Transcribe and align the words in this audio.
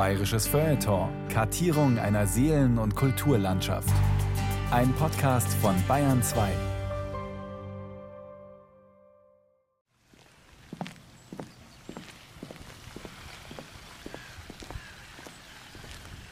Bayerisches 0.00 0.46
Feuilleton. 0.46 1.10
Kartierung 1.28 1.98
einer 1.98 2.26
Seelen- 2.26 2.78
und 2.78 2.96
Kulturlandschaft. 2.96 3.90
Ein 4.70 4.94
Podcast 4.94 5.52
von 5.60 5.74
Bayern 5.86 6.22
2. 6.22 6.48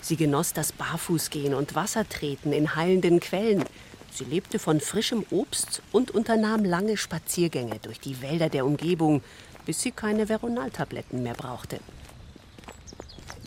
Sie 0.01 0.17
genoss 0.17 0.55
das 0.55 0.73
Barfußgehen 0.73 1.53
und 1.53 1.75
Wassertreten 1.75 2.55
in 2.55 2.75
heilenden 2.75 3.21
Quellen. 3.21 3.65
Sie 4.11 4.25
lebte 4.25 4.59
von 4.59 4.81
frischem 4.81 5.27
Obst 5.29 5.83
und 5.93 6.11
unternahm 6.13 6.65
lange 6.65 6.97
Spaziergänge 6.97 7.79
durch 7.83 8.01
die 8.01 8.23
Wälder 8.23 8.49
der 8.49 8.65
Umgebung, 8.65 9.23
bis 9.67 9.83
sie 9.83 9.91
keine 9.91 10.29
Veronaltabletten 10.29 11.23
mehr 11.23 11.35
brauchte. 11.35 11.81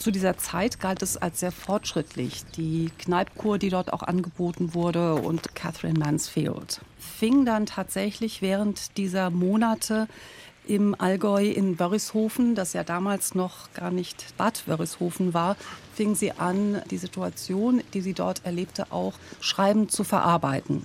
Zu 0.02 0.10
dieser 0.10 0.36
Zeit 0.36 0.80
galt 0.80 1.04
es 1.04 1.16
als 1.16 1.42
sehr 1.42 1.52
fortschrittlich. 1.52 2.44
Die 2.58 2.90
Kneipkur, 2.98 3.60
die 3.60 3.70
dort 3.70 3.94
auch 3.94 4.02
angeboten 4.02 4.74
wurde, 4.74 5.14
und 5.14 5.54
Catherine 5.54 6.00
Mansfield 6.00 6.82
fing 6.98 7.46
dann 7.46 7.68
tatsächlich 7.68 8.42
während 8.42 8.98
dieser 8.98 9.30
Monate 9.30 10.08
im 10.68 11.00
Allgäu 11.00 11.46
in 11.46 11.80
Wörishofen, 11.80 12.56
das 12.56 12.74
ja 12.74 12.84
damals 12.84 13.36
noch 13.36 13.72
gar 13.76 13.92
nicht 13.92 14.36
Bad 14.38 14.68
Wörishofen 14.68 15.36
war, 15.36 15.56
fing 15.94 16.16
sie 16.16 16.32
an, 16.32 16.82
die 16.90 16.98
Situation, 16.98 17.84
die 17.94 18.02
sie 18.02 18.14
dort 18.14 18.44
erlebte, 18.44 18.92
auch 18.92 19.14
schreibend 19.40 19.92
zu 19.92 20.04
verarbeiten. 20.04 20.84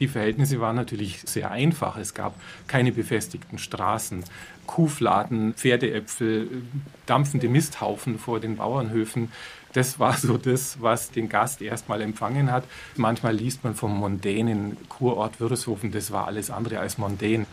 Die 0.00 0.08
Verhältnisse 0.08 0.60
waren 0.60 0.76
natürlich 0.76 1.20
sehr 1.26 1.50
einfach. 1.50 1.98
Es 1.98 2.14
gab 2.14 2.34
keine 2.66 2.90
befestigten 2.90 3.58
Straßen, 3.58 4.24
Kuhfladen, 4.66 5.52
Pferdeäpfel, 5.52 6.62
dampfende 7.04 7.50
Misthaufen 7.50 8.18
vor 8.18 8.40
den 8.40 8.56
Bauernhöfen. 8.56 9.30
Das 9.74 9.98
war 9.98 10.16
so 10.16 10.38
das, 10.38 10.80
was 10.80 11.10
den 11.10 11.28
Gast 11.28 11.60
erstmal 11.60 12.00
empfangen 12.00 12.50
hat. 12.50 12.64
Manchmal 12.96 13.36
liest 13.36 13.62
man 13.62 13.74
vom 13.74 13.96
mondänen 13.96 14.78
Kurort 14.88 15.38
Würreshofen. 15.38 15.92
Das 15.92 16.10
war 16.10 16.26
alles 16.26 16.50
andere 16.50 16.80
als 16.80 16.96
mondän. 16.96 17.46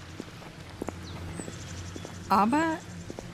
Aber 2.29 2.63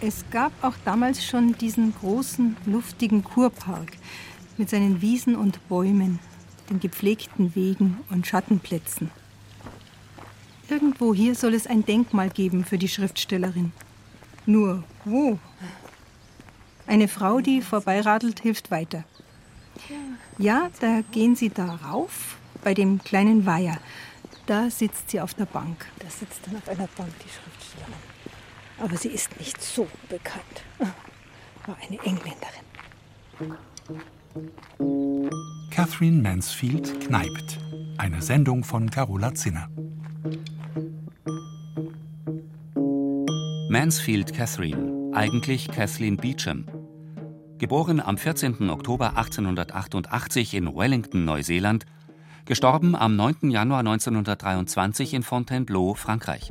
es 0.01 0.25
gab 0.31 0.51
auch 0.63 0.75
damals 0.85 1.23
schon 1.23 1.55
diesen 1.57 1.93
großen, 1.93 2.57
luftigen 2.65 3.23
Kurpark 3.23 3.91
mit 4.57 4.69
seinen 4.69 5.01
Wiesen 5.01 5.35
und 5.35 5.67
Bäumen, 5.69 6.19
den 6.69 6.79
gepflegten 6.79 7.55
Wegen 7.55 7.99
und 8.09 8.27
Schattenplätzen. 8.27 9.11
Irgendwo 10.69 11.13
hier 11.13 11.35
soll 11.35 11.53
es 11.53 11.67
ein 11.67 11.85
Denkmal 11.85 12.29
geben 12.29 12.65
für 12.65 12.77
die 12.77 12.87
Schriftstellerin. 12.87 13.73
Nur 14.45 14.83
wo? 15.05 15.39
Eine 16.87 17.07
Frau, 17.07 17.39
die 17.39 17.61
vorbeiradelt, 17.61 18.39
hilft 18.39 18.71
weiter. 18.71 19.03
Ja, 20.37 20.69
da 20.79 21.01
gehen 21.11 21.35
sie 21.35 21.49
da 21.49 21.75
rauf, 21.75 22.37
bei 22.63 22.73
dem 22.73 23.03
kleinen 23.03 23.45
Weiher. 23.45 23.77
Da 24.45 24.69
sitzt 24.69 25.09
sie 25.09 25.21
auf 25.21 25.33
der 25.33 25.45
Bank. 25.45 25.85
Da 25.99 26.09
sitzt 26.09 26.41
dann 26.45 26.57
auf 26.57 26.67
einer 26.67 26.87
Bank 26.87 27.11
die 27.19 27.29
Schriftstellerin. 27.29 27.93
Aber 28.79 28.97
sie 28.97 29.09
ist 29.09 29.37
nicht 29.39 29.61
so 29.61 29.87
bekannt. 30.09 30.63
War 31.65 31.77
eine 31.81 31.97
Engländerin. 31.99 32.63
Catherine 35.69 36.21
Mansfield 36.21 36.99
kneipt. 37.01 37.59
Eine 37.97 38.21
Sendung 38.21 38.63
von 38.63 38.89
Carola 38.89 39.33
Zinner. 39.33 39.69
Mansfield 43.69 44.33
Catherine, 44.33 45.11
eigentlich 45.13 45.67
Kathleen 45.67 46.17
Beecham. 46.17 46.65
Geboren 47.57 47.99
am 47.99 48.17
14. 48.17 48.69
Oktober 48.69 49.17
1888 49.17 50.53
in 50.53 50.75
Wellington, 50.75 51.25
Neuseeland, 51.25 51.85
gestorben 52.45 52.95
am 52.95 53.15
9. 53.15 53.51
Januar 53.51 53.79
1923 53.79 55.13
in 55.13 55.23
Fontainebleau, 55.23 55.93
Frankreich. 55.93 56.49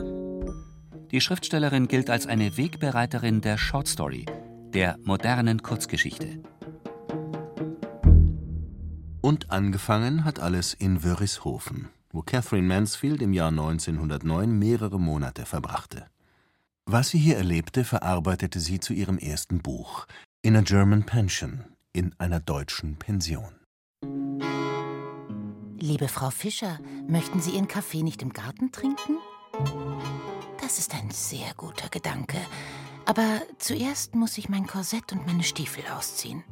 Die 1.10 1.20
Schriftstellerin 1.20 1.88
gilt 1.88 2.10
als 2.10 2.26
eine 2.26 2.56
Wegbereiterin 2.56 3.40
der 3.40 3.58
Short 3.58 3.88
Story, 3.88 4.26
der 4.72 4.98
modernen 5.04 5.62
Kurzgeschichte. 5.62 6.42
Und 9.22 9.52
angefangen 9.52 10.24
hat 10.24 10.40
alles 10.40 10.74
in 10.74 11.04
Wörishofen, 11.04 11.88
wo 12.10 12.22
Catherine 12.22 12.66
Mansfield 12.66 13.22
im 13.22 13.32
Jahr 13.32 13.50
1909 13.50 14.58
mehrere 14.58 14.98
Monate 14.98 15.46
verbrachte. 15.46 16.06
Was 16.86 17.10
sie 17.10 17.18
hier 17.18 17.36
erlebte, 17.36 17.84
verarbeitete 17.84 18.58
sie 18.58 18.80
zu 18.80 18.92
ihrem 18.92 19.18
ersten 19.18 19.60
Buch 19.62 20.06
In 20.42 20.56
a 20.56 20.60
German 20.62 21.06
Pension, 21.06 21.64
in 21.92 22.12
einer 22.18 22.40
deutschen 22.40 22.96
Pension. 22.96 23.54
Liebe 25.78 26.08
Frau 26.08 26.30
Fischer, 26.30 26.80
möchten 27.06 27.40
Sie 27.40 27.52
Ihren 27.52 27.68
Kaffee 27.68 28.02
nicht 28.02 28.22
im 28.22 28.32
Garten 28.32 28.72
trinken? 28.72 29.18
Das 30.60 30.78
ist 30.78 30.94
ein 30.94 31.10
sehr 31.10 31.54
guter 31.56 31.88
Gedanke. 31.88 32.38
Aber 33.04 33.42
zuerst 33.58 34.16
muss 34.16 34.38
ich 34.38 34.48
mein 34.48 34.66
Korsett 34.66 35.12
und 35.12 35.26
meine 35.26 35.44
Stiefel 35.44 35.84
ausziehen. 35.96 36.42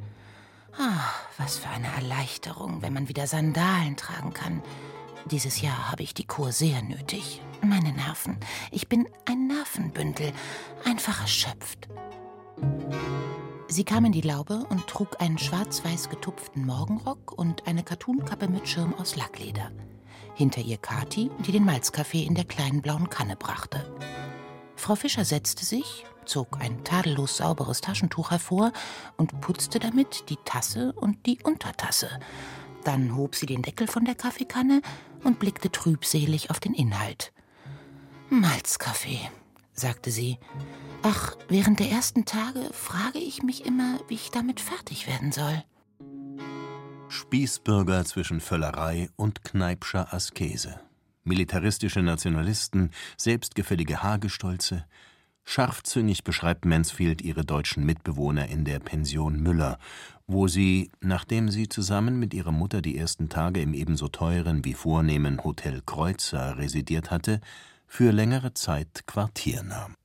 Ah, 0.79 1.11
was 1.39 1.59
für 1.59 1.69
eine 1.69 1.89
Erleichterung, 1.89 2.83
wenn 2.83 2.93
man 2.93 3.09
wieder 3.09 3.27
Sandalen 3.27 3.97
tragen 3.97 4.33
kann. 4.33 4.63
Dieses 5.27 5.61
Jahr 5.61 5.91
habe 5.91 6.03
ich 6.03 6.15
die 6.15 6.27
Kur 6.27 6.53
sehr 6.53 6.83
nötig. 6.83 7.43
Meine 7.63 7.93
Nerven. 7.93 8.39
Ich 8.71 8.89
bin 8.89 9.09
ein 9.27 9.47
Nervenbündel, 9.47 10.33
einfach 10.85 11.21
erschöpft. 11.21 11.89
Sie 13.69 13.85
kam 13.85 14.05
in 14.05 14.13
die 14.13 14.23
Laube 14.23 14.67
und 14.71 14.87
trug 14.87 15.21
einen 15.21 15.39
schwarz-weiß 15.39 16.09
getupften 16.09 16.67
Morgenrock 16.67 17.33
und 17.33 17.67
eine 17.67 17.85
Kattunkappe 17.85 18.49
mit 18.49 18.69
Schirm 18.69 18.95
aus 18.95 19.15
Lackleder. 19.15 19.71
Hinter 20.35 20.63
ihr 20.63 20.79
Kathi, 20.79 21.31
die 21.47 21.53
den 21.53 21.65
Malzkaffee 21.65 22.25
in 22.25 22.35
der 22.35 22.45
kleinen 22.45 22.83
blauen 22.83 23.11
Kanne 23.11 23.37
brachte. 23.37 23.95
Frau 24.75 24.97
Fischer 24.97 25.25
setzte 25.25 25.65
sich, 25.65 26.07
zog 26.25 26.61
ein 26.61 26.85
tadellos 26.85 27.37
sauberes 27.39 27.81
Taschentuch 27.81 28.31
hervor 28.31 28.73
und 29.17 29.41
putzte 29.41 29.79
damit 29.79 30.31
die 30.31 30.39
Tasse 30.45 30.93
und 30.93 31.27
die 31.27 31.39
Untertasse. 31.43 32.09
Dann 32.85 33.17
hob 33.17 33.35
sie 33.35 33.47
den 33.47 33.63
Deckel 33.63 33.87
von 33.87 34.05
der 34.05 34.15
Kaffeekanne 34.15 34.83
und 35.25 35.39
blickte 35.39 35.71
trübselig 35.71 36.51
auf 36.51 36.61
den 36.61 36.75
Inhalt. 36.75 37.33
Malzkaffee, 38.31 39.31
sagte 39.73 40.11
sie. 40.11 40.39
Ach, 41.03 41.37
während 41.49 41.81
der 41.81 41.91
ersten 41.91 42.25
Tage 42.25 42.61
frage 42.73 43.19
ich 43.19 43.43
mich 43.43 43.65
immer, 43.65 43.99
wie 44.09 44.15
ich 44.15 44.31
damit 44.31 44.61
fertig 44.61 45.07
werden 45.07 45.33
soll. 45.33 45.65
Spießbürger 47.09 48.05
zwischen 48.05 48.41
Völlerei 48.41 49.11
und 49.17 49.43
Kneipscher 49.45 50.15
Askese. 50.15 50.81
Militaristische 51.25 52.03
Nationalisten, 52.03 52.91
selbstgefällige 53.17 54.03
Hagestolze. 54.03 54.87
Scharfzüngig 55.51 56.23
beschreibt 56.23 56.65
Mansfield 56.65 57.23
ihre 57.23 57.45
deutschen 57.45 57.85
Mitbewohner 57.85 58.47
in 58.51 58.65
der 58.65 58.79
Pension 58.79 59.43
Müller, 59.43 59.79
wo 60.29 60.47
sie, 60.47 60.93
nachdem 61.01 61.49
sie 61.49 61.69
zusammen 61.69 62.21
mit 62.21 62.35
ihrer 62.35 62.53
Mutter 62.53 62.81
die 62.81 62.97
ersten 62.97 63.29
Tage 63.29 63.61
im 63.61 63.75
ebenso 63.75 64.07
teuren 64.07 64.65
wie 64.65 64.75
vornehmen 64.75 65.43
Hotel 65.43 65.83
Kreuzer 65.85 66.57
residiert 66.57 67.11
hatte, 67.11 67.41
für 67.89 68.13
längere 68.13 68.55
Zeit 68.55 69.09
Quartier 69.09 69.65
nahm. 69.65 69.97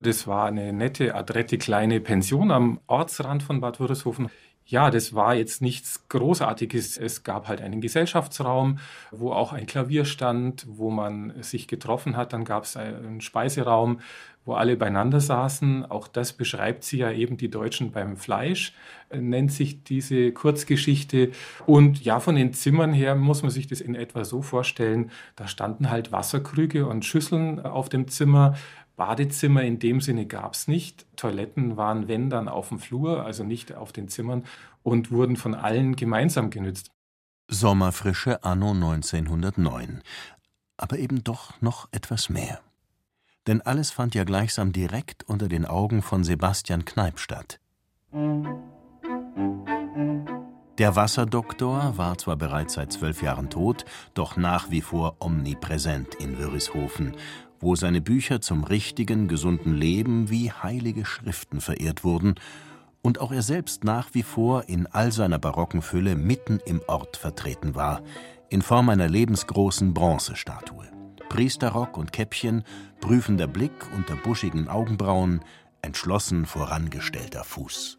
Das 0.00 0.26
war 0.26 0.44
eine 0.44 0.74
nette, 0.74 1.14
adrette 1.14 1.56
kleine 1.56 1.98
Pension 1.98 2.50
am 2.50 2.80
Ortsrand 2.86 3.42
von 3.42 3.62
Bad 3.62 3.80
Wörishofen. 3.80 4.28
Ja, 4.70 4.92
das 4.92 5.14
war 5.16 5.34
jetzt 5.34 5.62
nichts 5.62 6.06
Großartiges. 6.08 6.96
Es 6.96 7.24
gab 7.24 7.48
halt 7.48 7.60
einen 7.60 7.80
Gesellschaftsraum, 7.80 8.78
wo 9.10 9.32
auch 9.32 9.52
ein 9.52 9.66
Klavier 9.66 10.04
stand, 10.04 10.64
wo 10.68 10.90
man 10.90 11.42
sich 11.42 11.66
getroffen 11.66 12.16
hat. 12.16 12.32
Dann 12.32 12.44
gab 12.44 12.62
es 12.62 12.76
einen 12.76 13.20
Speiseraum, 13.20 13.98
wo 14.44 14.54
alle 14.54 14.76
beieinander 14.76 15.20
saßen. 15.20 15.84
Auch 15.86 16.08
das 16.08 16.32
beschreibt 16.32 16.84
sie 16.84 16.98
ja 16.98 17.10
eben 17.12 17.36
die 17.36 17.50
Deutschen 17.50 17.92
beim 17.92 18.16
Fleisch, 18.16 18.74
nennt 19.14 19.52
sich 19.52 19.84
diese 19.84 20.32
Kurzgeschichte. 20.32 21.30
Und 21.66 22.04
ja, 22.04 22.20
von 22.20 22.34
den 22.34 22.52
Zimmern 22.52 22.92
her 22.92 23.14
muss 23.14 23.42
man 23.42 23.50
sich 23.50 23.66
das 23.66 23.80
in 23.80 23.94
etwa 23.94 24.24
so 24.24 24.42
vorstellen. 24.42 25.10
Da 25.36 25.46
standen 25.46 25.90
halt 25.90 26.12
Wasserkrüge 26.12 26.86
und 26.86 27.04
Schüsseln 27.04 27.60
auf 27.60 27.88
dem 27.88 28.08
Zimmer. 28.08 28.54
Badezimmer 28.96 29.62
in 29.62 29.78
dem 29.78 30.00
Sinne 30.00 30.26
gab 30.26 30.54
es 30.54 30.68
nicht. 30.68 31.06
Toiletten 31.16 31.76
waren, 31.76 32.08
wenn 32.08 32.28
dann, 32.28 32.48
auf 32.48 32.68
dem 32.68 32.78
Flur, 32.78 33.24
also 33.24 33.44
nicht 33.44 33.74
auf 33.74 33.92
den 33.92 34.08
Zimmern 34.08 34.44
und 34.82 35.10
wurden 35.10 35.36
von 35.36 35.54
allen 35.54 35.96
gemeinsam 35.96 36.50
genützt. 36.50 36.90
Sommerfrische 37.48 38.44
anno 38.44 38.72
1909. 38.72 40.02
Aber 40.76 40.98
eben 40.98 41.24
doch 41.24 41.60
noch 41.60 41.88
etwas 41.92 42.28
mehr. 42.28 42.60
Denn 43.46 43.60
alles 43.62 43.90
fand 43.90 44.14
ja 44.14 44.24
gleichsam 44.24 44.72
direkt 44.72 45.24
unter 45.24 45.48
den 45.48 45.66
Augen 45.66 46.02
von 46.02 46.24
Sebastian 46.24 46.84
Kneip 46.84 47.18
statt. 47.18 47.60
Der 50.78 50.96
Wasserdoktor 50.96 51.98
war 51.98 52.16
zwar 52.18 52.36
bereits 52.36 52.74
seit 52.74 52.92
zwölf 52.92 53.22
Jahren 53.22 53.50
tot, 53.50 53.84
doch 54.14 54.36
nach 54.36 54.70
wie 54.70 54.80
vor 54.80 55.16
omnipräsent 55.20 56.14
in 56.16 56.38
Wörishofen 56.38 57.14
wo 57.60 57.76
seine 57.76 58.00
Bücher 58.00 58.40
zum 58.40 58.64
richtigen, 58.64 59.28
gesunden 59.28 59.74
Leben 59.74 60.30
wie 60.30 60.50
heilige 60.50 61.04
Schriften 61.04 61.60
verehrt 61.60 62.02
wurden 62.04 62.34
und 63.02 63.20
auch 63.20 63.32
er 63.32 63.42
selbst 63.42 63.84
nach 63.84 64.08
wie 64.14 64.22
vor 64.22 64.68
in 64.68 64.86
all 64.86 65.12
seiner 65.12 65.38
barocken 65.38 65.82
Fülle 65.82 66.16
mitten 66.16 66.58
im 66.64 66.80
Ort 66.86 67.16
vertreten 67.16 67.74
war, 67.74 68.02
in 68.48 68.62
Form 68.62 68.88
einer 68.88 69.08
lebensgroßen 69.08 69.94
Bronzestatue. 69.94 70.99
Priesterrock 71.30 71.96
und 71.96 72.12
Käppchen, 72.12 72.64
prüfender 73.00 73.46
Blick 73.46 73.72
unter 73.96 74.16
buschigen 74.16 74.68
Augenbrauen, 74.68 75.40
entschlossen 75.80 76.44
vorangestellter 76.44 77.44
Fuß. 77.44 77.98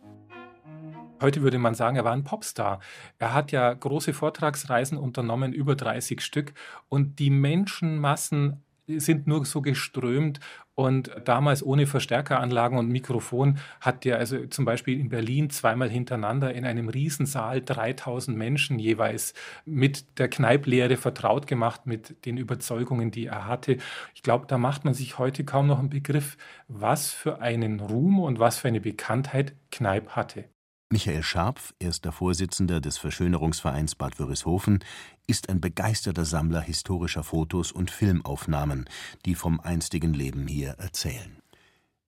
Heute 1.22 1.42
würde 1.42 1.58
man 1.58 1.74
sagen, 1.74 1.96
er 1.96 2.04
war 2.04 2.12
ein 2.12 2.26
Popstar. 2.26 2.82
Er 3.20 3.34
hat 3.34 3.52
ja 3.52 3.74
große 3.74 4.14
Vortragsreisen 4.14 4.98
unternommen, 4.98 5.54
über 5.54 5.76
30 5.76 6.22
Stück. 6.22 6.54
Und 6.90 7.20
die 7.20 7.30
Menschenmassen 7.30 8.64
sind 9.00 9.28
nur 9.28 9.46
so 9.46 9.62
geströmt. 9.62 10.40
Und 10.74 11.12
damals 11.26 11.64
ohne 11.64 11.86
Verstärkeranlagen 11.86 12.78
und 12.78 12.88
Mikrofon 12.88 13.60
hat 13.82 14.06
der 14.06 14.18
also 14.18 14.48
zum 14.48 14.66
Beispiel 14.66 15.00
in 15.00 15.10
Berlin 15.10 15.50
zweimal 15.50 15.90
hintereinander 15.90 16.54
in 16.54 16.66
einem 16.66 16.90
Riesensaal 16.90 17.62
3000 17.62 18.38
Menschen 18.38 18.80
jeweils 18.80 19.34
mit 19.66 20.18
der 20.18 20.30
Kneiplehre 20.30 20.98
vertraut 20.98 21.46
gemacht, 21.46 21.86
mit 21.86 22.26
den 22.26 22.38
Überzeugungen, 22.38 23.12
die 23.12 23.28
er 23.28 23.48
hatte. 23.48 23.78
Ich 24.16 24.24
glaube, 24.24 24.48
da 24.48 24.58
macht 24.58 24.86
man 24.86 24.94
sich 24.94 25.20
heute 25.20 25.44
kaum 25.44 25.68
noch 25.68 25.80
einen 25.80 25.90
Begriff, 25.90 26.38
was 26.68 27.12
für 27.12 27.42
einen 27.42 27.80
Ruhm 27.80 28.20
und 28.20 28.40
was 28.40 28.58
für 28.58 28.70
eine 28.70 28.82
Bekanntheit 28.82 29.54
Kneip 29.72 30.12
hatte. 30.12 30.46
Michael 30.92 31.24
Scharpf, 31.24 31.74
erster 31.80 32.12
Vorsitzender 32.12 32.82
des 32.82 32.98
Verschönerungsvereins 32.98 33.96
Bad 33.96 34.20
Wörishofen, 34.20 34.84
ist 35.26 35.48
ein 35.48 35.62
begeisterter 35.62 36.26
Sammler 36.26 36.60
historischer 36.60 37.24
Fotos 37.24 37.72
und 37.72 37.90
Filmaufnahmen, 37.90 38.90
die 39.26 39.36
vom 39.36 39.62
einstigen 39.62 40.14
Leben 40.14 40.48
hier 40.48 40.72
erzählen. 40.72 41.42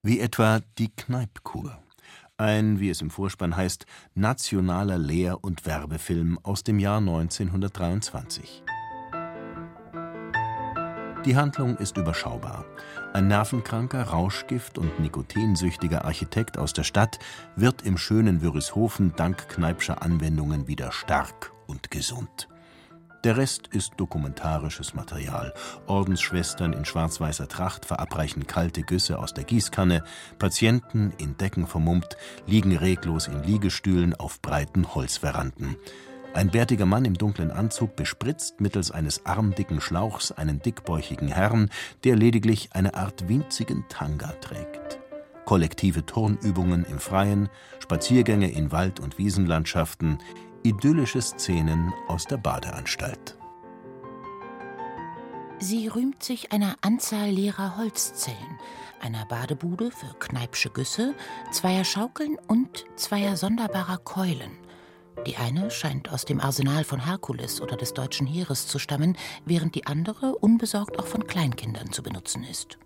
Wie 0.02 0.20
etwa 0.20 0.60
die 0.76 0.90
Kneipkur, 0.94 1.82
ein, 2.36 2.78
wie 2.78 2.90
es 2.90 3.00
im 3.00 3.08
Vorspann 3.08 3.56
heißt, 3.56 3.86
nationaler 4.14 4.98
Lehr- 4.98 5.42
und 5.42 5.64
Werbefilm 5.64 6.38
aus 6.42 6.62
dem 6.62 6.78
Jahr 6.78 6.98
1923. 6.98 8.64
Die 11.24 11.36
Handlung 11.36 11.78
ist 11.78 11.96
überschaubar. 11.96 12.66
Ein 13.14 13.28
nervenkranker, 13.28 14.08
rauschgift- 14.08 14.76
und 14.76 15.00
nikotinsüchtiger 15.00 16.04
Architekt 16.04 16.58
aus 16.58 16.74
der 16.74 16.84
Stadt 16.84 17.18
wird 17.56 17.80
im 17.82 17.96
schönen 17.96 18.42
Wörishofen 18.42 19.14
dank 19.16 19.48
Kneipscher 19.48 20.02
Anwendungen 20.02 20.68
wieder 20.68 20.92
stark 20.92 21.52
und 21.66 21.90
gesund. 21.90 22.48
Der 23.24 23.38
Rest 23.38 23.68
ist 23.68 23.92
dokumentarisches 23.96 24.92
Material. 24.92 25.54
Ordensschwestern 25.86 26.74
in 26.74 26.84
schwarz-weißer 26.84 27.48
Tracht 27.48 27.86
verabreichen 27.86 28.46
kalte 28.46 28.82
Güsse 28.82 29.18
aus 29.18 29.32
der 29.32 29.44
Gießkanne, 29.44 30.04
Patienten, 30.38 31.14
in 31.16 31.38
Decken 31.38 31.66
vermummt, 31.66 32.18
liegen 32.46 32.76
reglos 32.76 33.28
in 33.28 33.42
Liegestühlen 33.42 34.14
auf 34.14 34.42
breiten 34.42 34.94
Holzveranden. 34.94 35.76
Ein 36.34 36.50
bärtiger 36.50 36.84
Mann 36.84 37.04
im 37.04 37.14
dunklen 37.14 37.52
Anzug 37.52 37.94
bespritzt 37.94 38.60
mittels 38.60 38.90
eines 38.90 39.24
armdicken 39.24 39.80
Schlauchs 39.80 40.32
einen 40.32 40.60
dickbäuchigen 40.60 41.28
Herrn, 41.28 41.70
der 42.02 42.16
lediglich 42.16 42.70
eine 42.72 42.94
Art 42.94 43.28
winzigen 43.28 43.84
Tanga 43.88 44.32
trägt. 44.40 44.98
Kollektive 45.44 46.04
Turnübungen 46.04 46.84
im 46.86 46.98
Freien, 46.98 47.48
Spaziergänge 47.78 48.50
in 48.50 48.72
Wald- 48.72 48.98
und 48.98 49.16
Wiesenlandschaften, 49.16 50.18
idyllische 50.64 51.22
Szenen 51.22 51.92
aus 52.08 52.24
der 52.24 52.38
Badeanstalt. 52.38 53.38
Sie 55.60 55.86
rühmt 55.86 56.24
sich 56.24 56.50
einer 56.50 56.74
Anzahl 56.80 57.30
leerer 57.30 57.76
Holzzellen, 57.76 58.58
einer 59.00 59.24
Badebude 59.26 59.92
für 59.92 60.12
Kneipsche 60.18 60.70
Güsse, 60.70 61.14
zweier 61.52 61.84
Schaukeln 61.84 62.38
und 62.48 62.86
zweier 62.96 63.36
sonderbarer 63.36 63.98
Keulen. 63.98 64.58
Die 65.26 65.36
eine 65.36 65.70
scheint 65.70 66.10
aus 66.10 66.24
dem 66.24 66.40
Arsenal 66.40 66.84
von 66.84 67.04
Herkules 67.04 67.60
oder 67.60 67.76
des 67.76 67.94
deutschen 67.94 68.26
Heeres 68.26 68.66
zu 68.66 68.78
stammen, 68.78 69.16
während 69.46 69.74
die 69.74 69.86
andere 69.86 70.36
unbesorgt 70.36 70.98
auch 70.98 71.06
von 71.06 71.26
Kleinkindern 71.26 71.92
zu 71.92 72.02
benutzen 72.02 72.44
ist. 72.44 72.78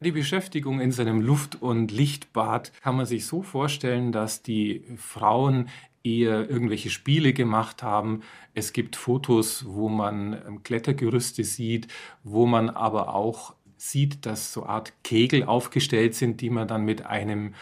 Die 0.00 0.10
Beschäftigung 0.10 0.80
in 0.80 0.90
seinem 0.90 1.20
Luft- 1.20 1.62
und 1.62 1.92
Lichtbad 1.92 2.72
kann 2.82 2.96
man 2.96 3.06
sich 3.06 3.26
so 3.26 3.42
vorstellen, 3.42 4.10
dass 4.10 4.42
die 4.42 4.84
Frauen 4.96 5.68
eher 6.02 6.50
irgendwelche 6.50 6.90
Spiele 6.90 7.32
gemacht 7.32 7.84
haben. 7.84 8.22
Es 8.54 8.72
gibt 8.72 8.96
Fotos, 8.96 9.64
wo 9.68 9.88
man 9.88 10.32
ähm, 10.32 10.62
Klettergerüste 10.64 11.44
sieht, 11.44 11.86
wo 12.24 12.46
man 12.46 12.70
aber 12.70 13.14
auch 13.14 13.54
sieht, 13.76 14.26
dass 14.26 14.52
so 14.52 14.64
Art 14.66 14.92
Kegel 15.04 15.44
aufgestellt 15.44 16.14
sind, 16.14 16.40
die 16.40 16.50
man 16.50 16.68
dann 16.68 16.84
mit 16.84 17.06
einem 17.06 17.54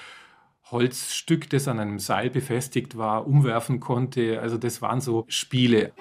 Holzstück, 0.71 1.51
das 1.51 1.69
an 1.69 1.79
einem 1.79 1.99
Seil 1.99 2.31
befestigt 2.31 2.97
war, 2.97 3.27
umwerfen 3.27 3.81
konnte. 3.81 4.41
Also 4.41 4.59
das 4.59 4.83
waren 4.83 5.01
so 5.01 5.25
Spiele. 5.29 5.93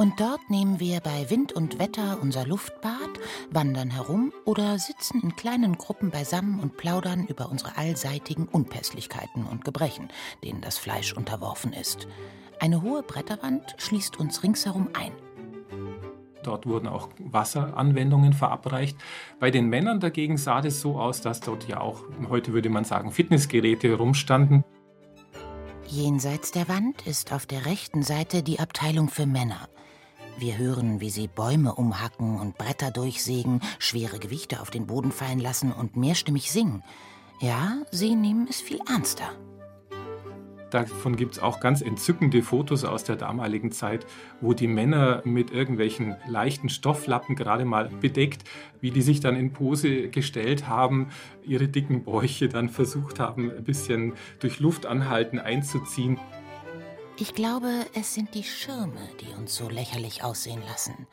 Und 0.00 0.18
dort 0.18 0.48
nehmen 0.48 0.80
wir 0.80 1.00
bei 1.00 1.28
Wind 1.28 1.52
und 1.52 1.78
Wetter 1.78 2.20
unser 2.22 2.46
Luftbad, 2.46 3.10
wandern 3.50 3.90
herum 3.90 4.32
oder 4.46 4.78
sitzen 4.78 5.20
in 5.20 5.36
kleinen 5.36 5.76
Gruppen 5.76 6.10
beisammen 6.10 6.58
und 6.58 6.78
plaudern 6.78 7.26
über 7.26 7.50
unsere 7.50 7.76
allseitigen 7.76 8.48
Unpässlichkeiten 8.48 9.44
und 9.44 9.62
Gebrechen, 9.62 10.08
denen 10.42 10.62
das 10.62 10.78
Fleisch 10.78 11.12
unterworfen 11.12 11.74
ist. 11.74 12.08
Eine 12.60 12.80
hohe 12.80 13.02
Bretterwand 13.02 13.74
schließt 13.76 14.18
uns 14.18 14.42
ringsherum 14.42 14.88
ein. 14.94 15.12
Dort 16.42 16.66
wurden 16.66 16.88
auch 16.88 17.08
Wasseranwendungen 17.18 18.32
verabreicht. 18.32 18.96
Bei 19.38 19.50
den 19.50 19.68
Männern 19.68 20.00
dagegen 20.00 20.36
sah 20.36 20.60
es 20.60 20.80
so 20.80 20.98
aus, 20.98 21.20
dass 21.20 21.40
dort 21.40 21.68
ja 21.68 21.80
auch, 21.80 22.02
heute 22.28 22.52
würde 22.52 22.70
man 22.70 22.84
sagen, 22.84 23.12
Fitnessgeräte 23.12 23.94
rumstanden. 23.94 24.64
Jenseits 25.86 26.52
der 26.52 26.68
Wand 26.68 27.06
ist 27.06 27.32
auf 27.32 27.46
der 27.46 27.66
rechten 27.66 28.02
Seite 28.02 28.42
die 28.42 28.60
Abteilung 28.60 29.08
für 29.08 29.26
Männer. 29.26 29.68
Wir 30.38 30.56
hören, 30.56 31.00
wie 31.00 31.10
sie 31.10 31.28
Bäume 31.28 31.74
umhacken 31.74 32.40
und 32.40 32.56
Bretter 32.56 32.90
durchsägen, 32.90 33.60
schwere 33.78 34.18
Gewichte 34.18 34.60
auf 34.60 34.70
den 34.70 34.86
Boden 34.86 35.12
fallen 35.12 35.40
lassen 35.40 35.72
und 35.72 35.96
mehrstimmig 35.96 36.50
singen. 36.50 36.82
Ja, 37.40 37.78
sie 37.90 38.14
nehmen 38.14 38.46
es 38.48 38.60
viel 38.60 38.80
ernster. 38.88 39.32
Davon 40.70 41.16
gibt 41.16 41.34
es 41.34 41.38
auch 41.40 41.60
ganz 41.60 41.82
entzückende 41.82 42.42
Fotos 42.42 42.84
aus 42.84 43.04
der 43.04 43.16
damaligen 43.16 43.72
Zeit, 43.72 44.06
wo 44.40 44.52
die 44.54 44.68
Männer 44.68 45.20
mit 45.24 45.50
irgendwelchen 45.50 46.16
leichten 46.28 46.68
Stofflappen 46.68 47.34
gerade 47.34 47.64
mal 47.64 47.88
bedeckt, 47.88 48.44
wie 48.80 48.90
die 48.90 49.02
sich 49.02 49.20
dann 49.20 49.36
in 49.36 49.52
Pose 49.52 50.08
gestellt 50.08 50.68
haben, 50.68 51.08
ihre 51.42 51.68
dicken 51.68 52.04
Bäuche 52.04 52.48
dann 52.48 52.68
versucht 52.68 53.18
haben, 53.18 53.50
ein 53.50 53.64
bisschen 53.64 54.14
durch 54.38 54.60
Luftanhalten 54.60 55.38
einzuziehen. 55.38 56.18
Ich 57.18 57.34
glaube, 57.34 57.68
es 57.94 58.14
sind 58.14 58.34
die 58.34 58.44
Schirme, 58.44 59.00
die 59.20 59.38
uns 59.38 59.54
so 59.54 59.68
lächerlich 59.68 60.22
aussehen 60.22 60.62
lassen 60.66 61.06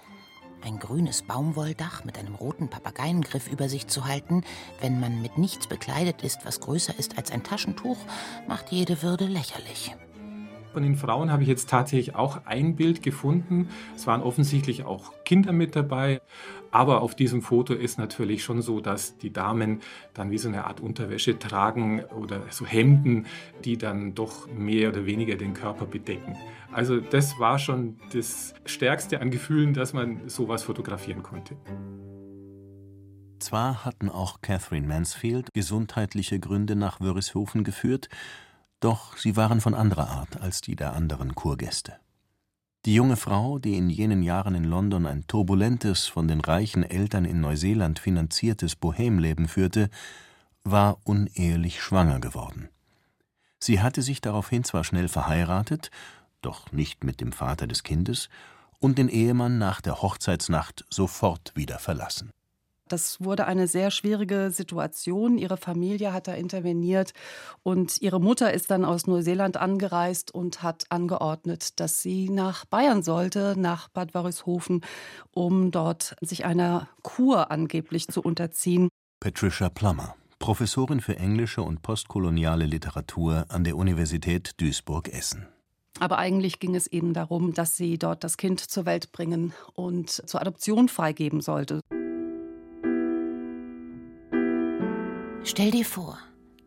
ein 0.63 0.79
grünes 0.79 1.21
Baumwolldach 1.21 2.03
mit 2.03 2.17
einem 2.17 2.35
roten 2.35 2.69
Papageiengriff 2.69 3.51
über 3.51 3.69
sich 3.69 3.87
zu 3.87 4.05
halten, 4.05 4.43
wenn 4.81 4.99
man 4.99 5.21
mit 5.21 5.37
nichts 5.37 5.67
bekleidet 5.67 6.23
ist, 6.23 6.45
was 6.45 6.59
größer 6.59 6.97
ist 6.97 7.17
als 7.17 7.31
ein 7.31 7.43
Taschentuch, 7.43 7.97
macht 8.47 8.71
jede 8.71 9.01
Würde 9.01 9.25
lächerlich. 9.25 9.95
Von 10.73 10.83
den 10.83 10.95
Frauen 10.95 11.31
habe 11.31 11.41
ich 11.41 11.49
jetzt 11.49 11.69
tatsächlich 11.69 12.13
auch 12.13 12.45
ein 12.45 12.75
Bild 12.75 13.01
gefunden. 13.01 13.69
Es 13.95 14.05
waren 14.05 14.21
offensichtlich 14.21 14.83
auch 14.83 15.11
Kinder 15.25 15.51
mit 15.51 15.75
dabei. 15.75 16.21
Aber 16.71 17.01
auf 17.01 17.15
diesem 17.15 17.41
Foto 17.41 17.73
ist 17.73 17.97
natürlich 17.97 18.43
schon 18.43 18.61
so, 18.61 18.81
dass 18.81 19.17
die 19.17 19.31
Damen 19.31 19.81
dann 20.13 20.31
wie 20.31 20.37
so 20.37 20.47
eine 20.47 20.65
Art 20.65 20.79
Unterwäsche 20.79 21.37
tragen 21.39 22.03
oder 22.05 22.41
so 22.49 22.65
Hemden, 22.65 23.25
die 23.63 23.77
dann 23.77 24.15
doch 24.15 24.47
mehr 24.47 24.89
oder 24.89 25.05
weniger 25.05 25.35
den 25.35 25.53
Körper 25.53 25.85
bedecken. 25.85 26.37
Also 26.71 26.99
das 26.99 27.39
war 27.39 27.59
schon 27.59 27.97
das 28.13 28.53
Stärkste 28.65 29.21
an 29.21 29.31
Gefühlen, 29.31 29.73
dass 29.73 29.93
man 29.93 30.27
sowas 30.29 30.63
fotografieren 30.63 31.23
konnte. 31.23 31.55
Zwar 33.39 33.85
hatten 33.85 34.09
auch 34.09 34.41
Catherine 34.41 34.87
Mansfield 34.87 35.49
gesundheitliche 35.53 36.39
Gründe 36.39 36.75
nach 36.75 36.99
Wörishofen 36.99 37.63
geführt, 37.63 38.09
doch 38.79 39.15
sie 39.17 39.35
waren 39.35 39.61
von 39.61 39.73
anderer 39.73 40.09
Art 40.09 40.41
als 40.41 40.61
die 40.61 40.75
der 40.75 40.93
anderen 40.93 41.35
Kurgäste. 41.35 41.93
Die 42.87 42.95
junge 42.95 43.17
Frau, 43.17 43.59
die 43.59 43.77
in 43.77 43.91
jenen 43.91 44.23
Jahren 44.23 44.55
in 44.55 44.63
London 44.63 45.05
ein 45.05 45.27
turbulentes, 45.27 46.07
von 46.07 46.27
den 46.27 46.41
reichen 46.41 46.81
Eltern 46.81 47.25
in 47.25 47.39
Neuseeland 47.41 47.99
finanziertes 47.99 48.75
Bohemleben 48.75 49.47
führte, 49.47 49.89
war 50.63 50.97
unehelich 51.03 51.81
schwanger 51.81 52.19
geworden. 52.19 52.69
Sie 53.59 53.81
hatte 53.81 54.01
sich 54.01 54.21
daraufhin 54.21 54.63
zwar 54.63 54.83
schnell 54.83 55.07
verheiratet 55.09 55.91
doch 56.41 56.71
nicht 56.71 57.03
mit 57.03 57.19
dem 57.19 57.31
Vater 57.31 57.67
des 57.67 57.83
Kindes, 57.83 58.29
und 58.79 58.97
den 58.97 59.09
Ehemann 59.09 59.57
nach 59.57 59.81
der 59.81 60.01
Hochzeitsnacht 60.01 60.85
sofort 60.89 61.51
wieder 61.55 61.79
verlassen. 61.79 62.31
Das 62.87 63.21
wurde 63.23 63.45
eine 63.45 63.67
sehr 63.67 63.91
schwierige 63.91 64.51
Situation. 64.51 65.37
Ihre 65.37 65.57
Familie 65.57 66.13
hat 66.13 66.27
da 66.27 66.33
interveniert 66.33 67.13
und 67.63 68.01
ihre 68.01 68.19
Mutter 68.19 68.53
ist 68.53 68.71
dann 68.71 68.85
aus 68.85 69.07
Neuseeland 69.07 69.57
angereist 69.57 70.33
und 70.33 70.63
hat 70.63 70.85
angeordnet, 70.89 71.79
dass 71.79 72.01
sie 72.01 72.29
nach 72.29 72.65
Bayern 72.65 73.03
sollte, 73.03 73.55
nach 73.57 73.89
Bad 73.89 74.13
Wörishofen, 74.13 74.81
um 75.31 75.71
dort 75.71 76.15
sich 76.21 76.45
einer 76.45 76.87
Kur 77.03 77.51
angeblich 77.51 78.07
zu 78.07 78.21
unterziehen. 78.21 78.89
Patricia 79.19 79.69
Plummer, 79.69 80.15
Professorin 80.39 81.01
für 81.01 81.17
englische 81.17 81.61
und 81.61 81.81
postkoloniale 81.81 82.65
Literatur 82.65 83.45
an 83.49 83.63
der 83.63 83.75
Universität 83.75 84.59
Duisburg-Essen. 84.61 85.47
Aber 85.99 86.19
eigentlich 86.19 86.59
ging 86.59 86.75
es 86.75 86.87
eben 86.87 87.13
darum, 87.13 87.53
dass 87.53 87.75
sie 87.75 87.97
dort 87.97 88.23
das 88.23 88.37
Kind 88.37 88.59
zur 88.59 88.85
Welt 88.85 89.11
bringen 89.11 89.53
und 89.73 90.09
zur 90.09 90.41
Adoption 90.41 90.89
freigeben 90.89 91.41
sollte. 91.41 91.81
Stell 95.49 95.71
dir 95.71 95.85
vor, 95.85 96.19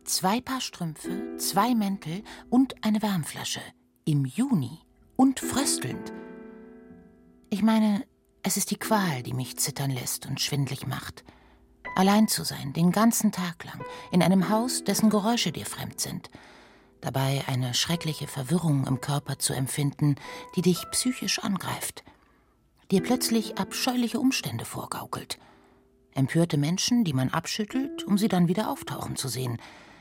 zwei 0.05 0.41
Paar 0.41 0.59
Strümpfe, 0.59 1.37
zwei 1.37 1.75
Mäntel 1.75 2.23
und 2.49 2.83
eine 2.83 3.01
Wärmflasche 3.01 3.61
im 4.05 4.25
Juni 4.25 4.79
und 5.15 5.39
fröstelnd. 5.39 6.11
Ich 7.51 7.61
meine, 7.61 8.03
es 8.41 8.57
ist 8.57 8.71
die 8.71 8.79
Qual, 8.79 9.21
die 9.21 9.33
mich 9.33 9.57
zittern 9.57 9.91
lässt 9.91 10.25
und 10.25 10.41
schwindlig 10.41 10.87
macht. 10.87 11.23
Allein 11.95 12.27
zu 12.27 12.43
sein, 12.43 12.73
den 12.73 12.91
ganzen 12.91 13.31
Tag 13.31 13.63
lang, 13.65 13.85
in 14.11 14.23
einem 14.23 14.49
Haus, 14.49 14.83
dessen 14.83 15.09
Geräusche 15.09 15.51
dir 15.51 15.65
fremd 15.65 16.01
sind– 16.01 16.29
dabei 17.01 17.43
eine 17.47 17.73
schreckliche 17.73 18.27
Verwirrung 18.27 18.85
im 18.87 19.01
Körper 19.01 19.39
zu 19.39 19.53
empfinden, 19.53 20.15
die 20.55 20.61
dich 20.61 20.89
psychisch 20.91 21.39
angreift, 21.39 22.03
dir 22.91 23.01
plötzlich 23.01 23.57
abscheuliche 23.57 24.19
Umstände 24.19 24.65
vorgaukelt. 24.65 25.39
Empörte 26.13 26.57
Menschen, 26.57 27.03
die 27.03 27.13
man 27.13 27.29
abschüttelt, 27.29 28.03
um 28.03 28.17
sie 28.17 28.27
dann 28.27 28.47
wieder 28.47 28.69
auftauchen 28.69 29.15
zu 29.15 29.27
sehen, 29.27 29.57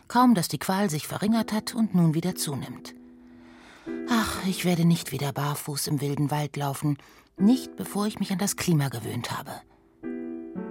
kaum 0.09 0.35
dass 0.35 0.49
die 0.49 0.59
Qual 0.59 0.91
sich 0.91 1.07
verringert 1.07 1.53
hat 1.53 1.75
und 1.75 1.95
nun 1.95 2.15
wieder 2.15 2.35
zunimmt. 2.35 2.95
Ach, 4.09 4.45
ich 4.47 4.65
werde 4.65 4.85
nicht 4.85 5.13
wieder 5.13 5.33
barfuß 5.33 5.87
im 5.87 6.01
wilden 6.01 6.31
Wald 6.31 6.57
laufen, 6.57 6.99
nicht 7.37 7.77
bevor 7.77 8.07
ich 8.07 8.19
mich 8.19 8.33
an 8.33 8.39
das 8.39 8.57
Klima 8.57 8.89
gewöhnt 8.89 9.31
habe. 9.37 9.53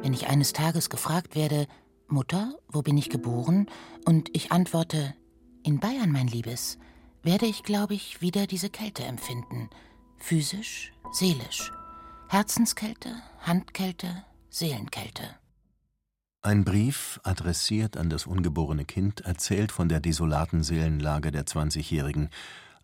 Wenn 0.02 0.14
ich 0.14 0.28
eines 0.28 0.54
Tages 0.54 0.90
gefragt 0.90 1.36
werde, 1.36 1.68
Mutter, 2.08 2.56
wo 2.68 2.82
bin 2.82 2.98
ich 2.98 3.10
geboren? 3.10 3.68
und 4.06 4.36
ich 4.36 4.52
antworte, 4.52 5.14
in 5.64 5.80
Bayern, 5.80 6.12
mein 6.12 6.28
Liebes, 6.28 6.78
werde 7.22 7.46
ich, 7.46 7.64
glaube 7.64 7.94
ich, 7.94 8.22
wieder 8.22 8.48
diese 8.48 8.70
Kälte 8.70 9.04
empfinden. 9.04 9.70
Physisch, 10.18 10.92
seelisch. 11.12 11.72
Herzenskälte, 12.30 13.22
Handkälte, 13.42 14.24
Seelenkälte. 14.50 15.36
Ein 16.42 16.64
Brief, 16.64 17.20
adressiert 17.24 17.98
an 17.98 18.10
das 18.10 18.26
ungeborene 18.26 18.86
Kind, 18.86 19.22
erzählt 19.22 19.72
von 19.72 19.90
der 19.90 20.00
desolaten 20.00 20.64
Seelenlage 20.64 21.32
der 21.32 21.46
Zwanzigjährigen, 21.46 22.30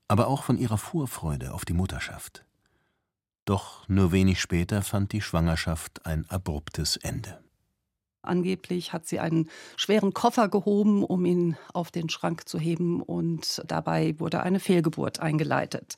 aber 0.07 0.27
auch 0.27 0.43
von 0.43 0.57
ihrer 0.57 0.77
Vorfreude 0.77 1.53
auf 1.53 1.65
die 1.65 1.73
Mutterschaft. 1.73 2.45
Doch 3.45 3.87
nur 3.87 4.11
wenig 4.11 4.41
später 4.41 4.81
fand 4.81 5.13
die 5.13 5.21
Schwangerschaft 5.21 6.05
ein 6.05 6.29
abruptes 6.29 6.97
Ende. 6.97 7.44
Angeblich 8.25 8.93
hat 8.93 9.07
sie 9.07 9.19
einen 9.19 9.49
schweren 9.77 10.13
Koffer 10.13 10.49
gehoben, 10.49 11.03
um 11.03 11.25
ihn 11.25 11.57
auf 11.73 11.91
den 11.91 12.09
Schrank 12.09 12.47
zu 12.47 12.59
heben 12.59 13.01
und 13.01 13.61
dabei 13.67 14.15
wurde 14.19 14.41
eine 14.41 14.59
Fehlgeburt 14.59 15.19
eingeleitet. 15.19 15.95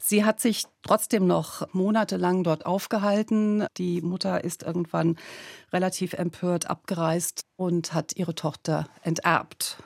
Sie 0.00 0.24
hat 0.24 0.40
sich 0.40 0.64
trotzdem 0.82 1.26
noch 1.26 1.72
monatelang 1.72 2.44
dort 2.44 2.66
aufgehalten. 2.66 3.66
Die 3.76 4.00
Mutter 4.02 4.44
ist 4.44 4.62
irgendwann 4.62 5.16
relativ 5.72 6.12
empört 6.12 6.68
abgereist 6.68 7.44
und 7.56 7.92
hat 7.92 8.16
ihre 8.16 8.34
Tochter 8.34 8.88
enterbt. 9.02 9.78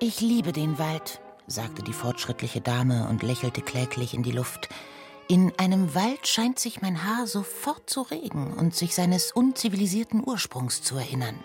Ich 0.00 0.20
liebe 0.20 0.52
den 0.52 0.78
Wald, 0.78 1.20
sagte 1.48 1.82
die 1.82 1.92
fortschrittliche 1.92 2.60
Dame 2.60 3.08
und 3.08 3.24
lächelte 3.24 3.62
kläglich 3.62 4.14
in 4.14 4.22
die 4.22 4.30
Luft. 4.30 4.68
In 5.30 5.52
einem 5.58 5.94
Wald 5.94 6.26
scheint 6.26 6.58
sich 6.58 6.80
mein 6.80 7.04
Haar 7.04 7.26
sofort 7.26 7.90
zu 7.90 8.00
regen 8.00 8.54
und 8.54 8.74
sich 8.74 8.94
seines 8.94 9.30
unzivilisierten 9.30 10.26
Ursprungs 10.26 10.82
zu 10.82 10.96
erinnern. 10.96 11.44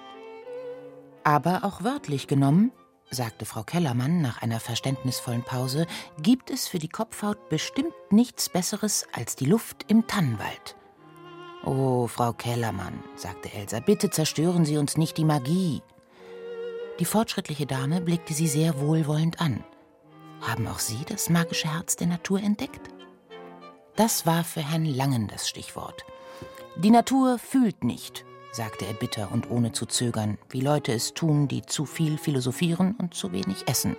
Aber 1.25 1.65
auch 1.65 1.83
wörtlich 1.83 2.27
genommen, 2.27 2.71
sagte 3.11 3.45
Frau 3.45 3.63
Kellermann 3.63 4.21
nach 4.21 4.41
einer 4.41 4.61
verständnisvollen 4.61 5.43
Pause, 5.43 5.85
gibt 6.21 6.49
es 6.49 6.65
für 6.65 6.79
die 6.79 6.87
Kopfhaut 6.87 7.49
bestimmt 7.49 7.93
nichts 8.09 8.47
Besseres 8.47 9.05
als 9.11 9.35
die 9.35 9.47
Luft 9.47 9.83
im 9.89 10.07
Tannenwald. 10.07 10.77
Oh, 11.65 12.07
Frau 12.07 12.31
Kellermann, 12.31 13.03
sagte 13.15 13.51
Elsa, 13.51 13.81
bitte 13.81 14.09
zerstören 14.09 14.63
Sie 14.63 14.77
uns 14.77 14.95
nicht 14.95 15.17
die 15.17 15.25
Magie. 15.25 15.81
Die 16.99 17.05
fortschrittliche 17.05 17.65
Dame 17.65 17.99
blickte 17.99 18.33
sie 18.33 18.47
sehr 18.47 18.79
wohlwollend 18.79 19.41
an. 19.41 19.61
Haben 20.39 20.67
auch 20.67 20.79
Sie 20.79 21.03
das 21.05 21.29
magische 21.29 21.69
Herz 21.73 21.97
der 21.97 22.07
Natur 22.07 22.41
entdeckt? 22.41 22.92
Das 23.95 24.25
war 24.25 24.43
für 24.43 24.67
Herrn 24.67 24.85
Langen 24.85 25.27
das 25.27 25.47
Stichwort. 25.47 26.03
Die 26.75 26.89
Natur 26.89 27.37
fühlt 27.37 27.83
nicht, 27.83 28.25
sagte 28.51 28.87
er 28.87 28.93
bitter 28.93 29.31
und 29.31 29.51
ohne 29.51 29.71
zu 29.71 29.85
zögern, 29.85 30.39
wie 30.49 30.61
Leute 30.61 30.91
es 30.93 31.13
tun, 31.13 31.47
die 31.47 31.61
zu 31.61 31.85
viel 31.85 32.17
philosophieren 32.17 32.95
und 32.97 33.13
zu 33.13 33.31
wenig 33.31 33.67
essen. 33.67 33.95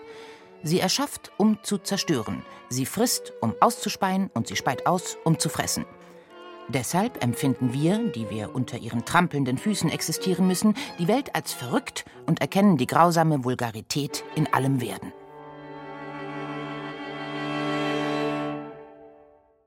Sie 0.65 0.81
erschafft, 0.81 1.31
um 1.37 1.59
zu 1.63 1.79
zerstören. 1.79 2.43
Sie 2.69 2.87
frisst, 2.87 3.35
um 3.41 3.55
auszuspeien, 3.61 4.31
und 4.35 4.49
sie 4.49 4.57
speit 4.57 4.87
aus, 4.87 5.17
um 5.23 5.39
zu 5.39 5.49
fressen. 5.49 5.85
Deshalb 6.67 7.23
empfinden 7.23 7.73
wir, 7.73 7.99
die 7.99 8.31
wir 8.31 8.53
unter 8.53 8.79
ihren 8.79 9.05
trampelnden 9.05 9.59
Füßen 9.59 9.91
existieren 9.91 10.49
müssen, 10.49 10.75
die 10.99 11.07
Welt 11.07 11.37
als 11.37 11.53
verrückt 11.53 12.05
und 12.27 12.41
erkennen 12.41 12.79
die 12.79 12.87
grausame 12.87 13.45
Vulgarität 13.45 14.25
in 14.35 14.53
allem 14.53 14.81
Werden. 14.81 15.13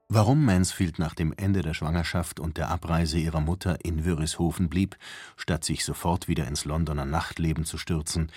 Warum 0.10 0.46
Mansfield 0.46 1.00
nach 1.00 1.14
dem 1.14 1.34
Ende 1.36 1.62
der 1.62 1.74
Schwangerschaft 1.74 2.40
und 2.40 2.56
der 2.56 2.70
Abreise 2.70 3.20
ihrer 3.20 3.42
Mutter 3.42 3.84
in 3.84 4.06
Wörishofen 4.06 4.70
blieb, 4.70 4.96
statt 5.36 5.66
sich 5.66 5.84
sofort 5.84 6.30
wieder 6.30 6.48
ins 6.48 6.64
Londoner 6.64 7.04
Nachtleben 7.04 7.66
zu 7.66 7.78
stürzen, 7.78 8.32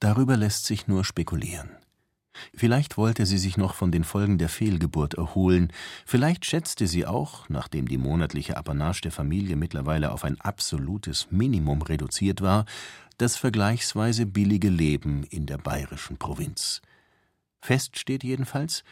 darüber 0.00 0.36
lässt 0.36 0.66
sich 0.66 0.88
nur 0.88 1.04
spekulieren. 1.04 1.70
Vielleicht 2.52 2.96
wollte 2.96 3.26
sie 3.26 3.38
sich 3.38 3.56
noch 3.56 3.74
von 3.74 3.92
den 3.92 4.02
Folgen 4.02 4.38
der 4.38 4.48
Fehlgeburt 4.48 5.14
erholen, 5.14 5.72
vielleicht 6.04 6.46
schätzte 6.46 6.88
sie 6.88 7.06
auch, 7.06 7.48
nachdem 7.48 7.86
die 7.86 7.96
monatliche 7.96 8.56
Apanage 8.56 9.02
der 9.02 9.12
Familie 9.12 9.54
mittlerweile 9.54 10.10
auf 10.10 10.24
ein 10.24 10.40
absolutes 10.40 11.28
Minimum 11.30 11.82
reduziert 11.82 12.40
war, 12.40 12.64
das 13.18 13.36
vergleichsweise 13.36 14.26
billige 14.26 14.68
Leben 14.68 15.22
in 15.22 15.46
der 15.46 15.58
bayerischen 15.58 16.16
Provinz. 16.16 16.82
Fest 17.60 18.00
steht 18.00 18.24
jedenfalls, 18.24 18.82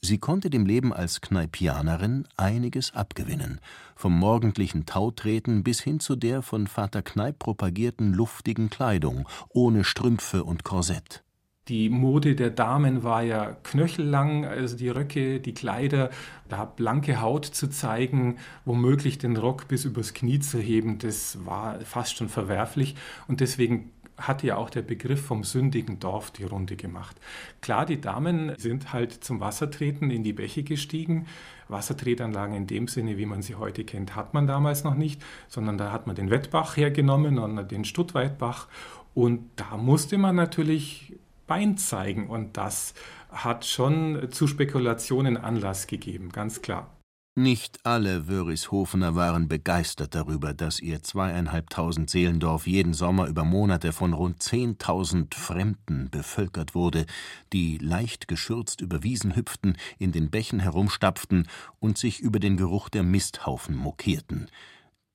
Sie 0.00 0.18
konnte 0.18 0.48
dem 0.48 0.64
Leben 0.64 0.92
als 0.92 1.20
Kneipianerin 1.20 2.28
einiges 2.36 2.94
abgewinnen, 2.94 3.60
vom 3.96 4.16
morgendlichen 4.16 4.86
Tautreten 4.86 5.64
bis 5.64 5.80
hin 5.80 5.98
zu 5.98 6.14
der 6.14 6.42
von 6.42 6.68
Vater 6.68 7.02
Kneipp 7.02 7.40
propagierten 7.40 8.14
luftigen 8.14 8.70
Kleidung 8.70 9.28
ohne 9.48 9.82
Strümpfe 9.82 10.44
und 10.44 10.62
Korsett. 10.62 11.24
Die 11.68 11.90
Mode 11.90 12.34
der 12.34 12.48
Damen 12.48 13.02
war 13.02 13.22
ja 13.22 13.56
knöchellang, 13.62 14.46
also 14.46 14.74
die 14.74 14.88
Röcke, 14.88 15.38
die 15.38 15.52
Kleider, 15.52 16.08
da 16.48 16.64
blanke 16.64 17.20
Haut 17.20 17.44
zu 17.44 17.68
zeigen, 17.68 18.38
womöglich 18.64 19.18
den 19.18 19.36
Rock 19.36 19.68
bis 19.68 19.84
übers 19.84 20.14
Knie 20.14 20.38
zu 20.38 20.58
heben, 20.58 20.98
das 20.98 21.44
war 21.44 21.80
fast 21.80 22.16
schon 22.16 22.30
verwerflich 22.30 22.94
und 23.26 23.40
deswegen 23.40 23.90
hat 24.18 24.42
ja 24.42 24.56
auch 24.56 24.68
der 24.68 24.82
Begriff 24.82 25.24
vom 25.24 25.44
sündigen 25.44 26.00
Dorf 26.00 26.30
die 26.30 26.44
Runde 26.44 26.76
gemacht. 26.76 27.16
Klar, 27.60 27.86
die 27.86 28.00
Damen 28.00 28.52
sind 28.58 28.92
halt 28.92 29.12
zum 29.12 29.40
Wassertreten 29.40 30.10
in 30.10 30.24
die 30.24 30.32
Bäche 30.32 30.64
gestiegen. 30.64 31.26
Wassertretanlagen 31.68 32.54
in 32.54 32.66
dem 32.66 32.88
Sinne, 32.88 33.16
wie 33.16 33.26
man 33.26 33.42
sie 33.42 33.54
heute 33.54 33.84
kennt, 33.84 34.16
hat 34.16 34.34
man 34.34 34.46
damals 34.46 34.84
noch 34.84 34.94
nicht, 34.94 35.22
sondern 35.48 35.78
da 35.78 35.92
hat 35.92 36.06
man 36.06 36.16
den 36.16 36.30
Wettbach 36.30 36.76
hergenommen 36.76 37.38
und 37.38 37.70
den 37.70 37.84
Stuttweitbach. 37.84 38.68
Und 39.14 39.48
da 39.56 39.76
musste 39.76 40.18
man 40.18 40.36
natürlich 40.36 41.14
Bein 41.46 41.78
zeigen. 41.78 42.28
Und 42.28 42.56
das 42.56 42.94
hat 43.30 43.64
schon 43.64 44.28
zu 44.30 44.46
Spekulationen 44.46 45.36
Anlass 45.36 45.86
gegeben, 45.86 46.30
ganz 46.30 46.62
klar. 46.62 46.90
Nicht 47.38 47.86
alle 47.86 48.26
Wörishofener 48.26 49.14
waren 49.14 49.46
begeistert 49.46 50.16
darüber, 50.16 50.54
dass 50.54 50.80
ihr 50.80 51.04
zweieinhalbtausend 51.04 52.10
Seelendorf 52.10 52.66
jeden 52.66 52.94
Sommer 52.94 53.28
über 53.28 53.44
Monate 53.44 53.92
von 53.92 54.12
rund 54.12 54.42
zehntausend 54.42 55.36
Fremden 55.36 56.10
bevölkert 56.10 56.74
wurde, 56.74 57.06
die 57.52 57.78
leicht 57.78 58.26
geschürzt 58.26 58.80
über 58.80 59.04
Wiesen 59.04 59.36
hüpften, 59.36 59.76
in 60.00 60.10
den 60.10 60.30
Bächen 60.30 60.58
herumstapften 60.58 61.46
und 61.78 61.96
sich 61.96 62.18
über 62.18 62.40
den 62.40 62.56
Geruch 62.56 62.88
der 62.88 63.04
Misthaufen 63.04 63.76
mokierten. 63.76 64.50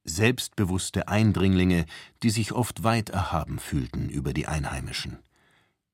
Selbstbewusste 0.05 1.09
Eindringlinge, 1.09 1.85
die 2.23 2.29
sich 2.29 2.53
oft 2.53 2.85
weit 2.85 3.09
erhaben 3.09 3.59
fühlten 3.59 4.07
über 4.07 4.31
die 4.31 4.47
Einheimischen. 4.47 5.17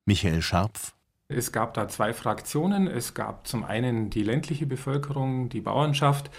Michael 0.04 0.42
Scharpf 0.42 0.94
es 1.30 1.52
gab 1.52 1.74
da 1.74 1.88
zwei 1.88 2.12
Fraktionen. 2.12 2.86
Es 2.86 3.14
gab 3.14 3.46
zum 3.46 3.64
einen 3.64 4.10
die 4.10 4.22
ländliche 4.22 4.66
Bevölkerung, 4.66 5.48
die 5.48 5.60
Bauernschaft, 5.60 6.30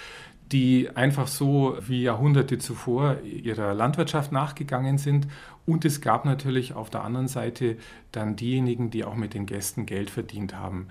die 0.51 0.89
einfach 0.93 1.27
so 1.27 1.77
wie 1.87 2.03
Jahrhunderte 2.03 2.57
zuvor 2.57 3.21
ihrer 3.21 3.73
Landwirtschaft 3.73 4.31
nachgegangen 4.31 4.97
sind. 4.97 5.27
Und 5.65 5.85
es 5.85 6.01
gab 6.01 6.25
natürlich 6.25 6.73
auf 6.73 6.89
der 6.89 7.03
anderen 7.03 7.27
Seite 7.27 7.77
dann 8.11 8.35
diejenigen, 8.35 8.89
die 8.91 9.05
auch 9.05 9.15
mit 9.15 9.33
den 9.33 9.45
Gästen 9.45 9.85
Geld 9.85 10.09
verdient 10.09 10.55
haben. 10.55 10.87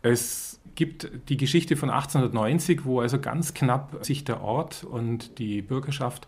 Es 0.00 0.60
gibt 0.74 1.10
die 1.28 1.36
Geschichte 1.36 1.76
von 1.76 1.90
1890, 1.90 2.84
wo 2.84 3.00
also 3.00 3.20
ganz 3.20 3.54
knapp 3.54 4.04
sich 4.04 4.24
der 4.24 4.42
Ort 4.42 4.84
und 4.84 5.38
die 5.38 5.60
Bürgerschaft 5.62 6.26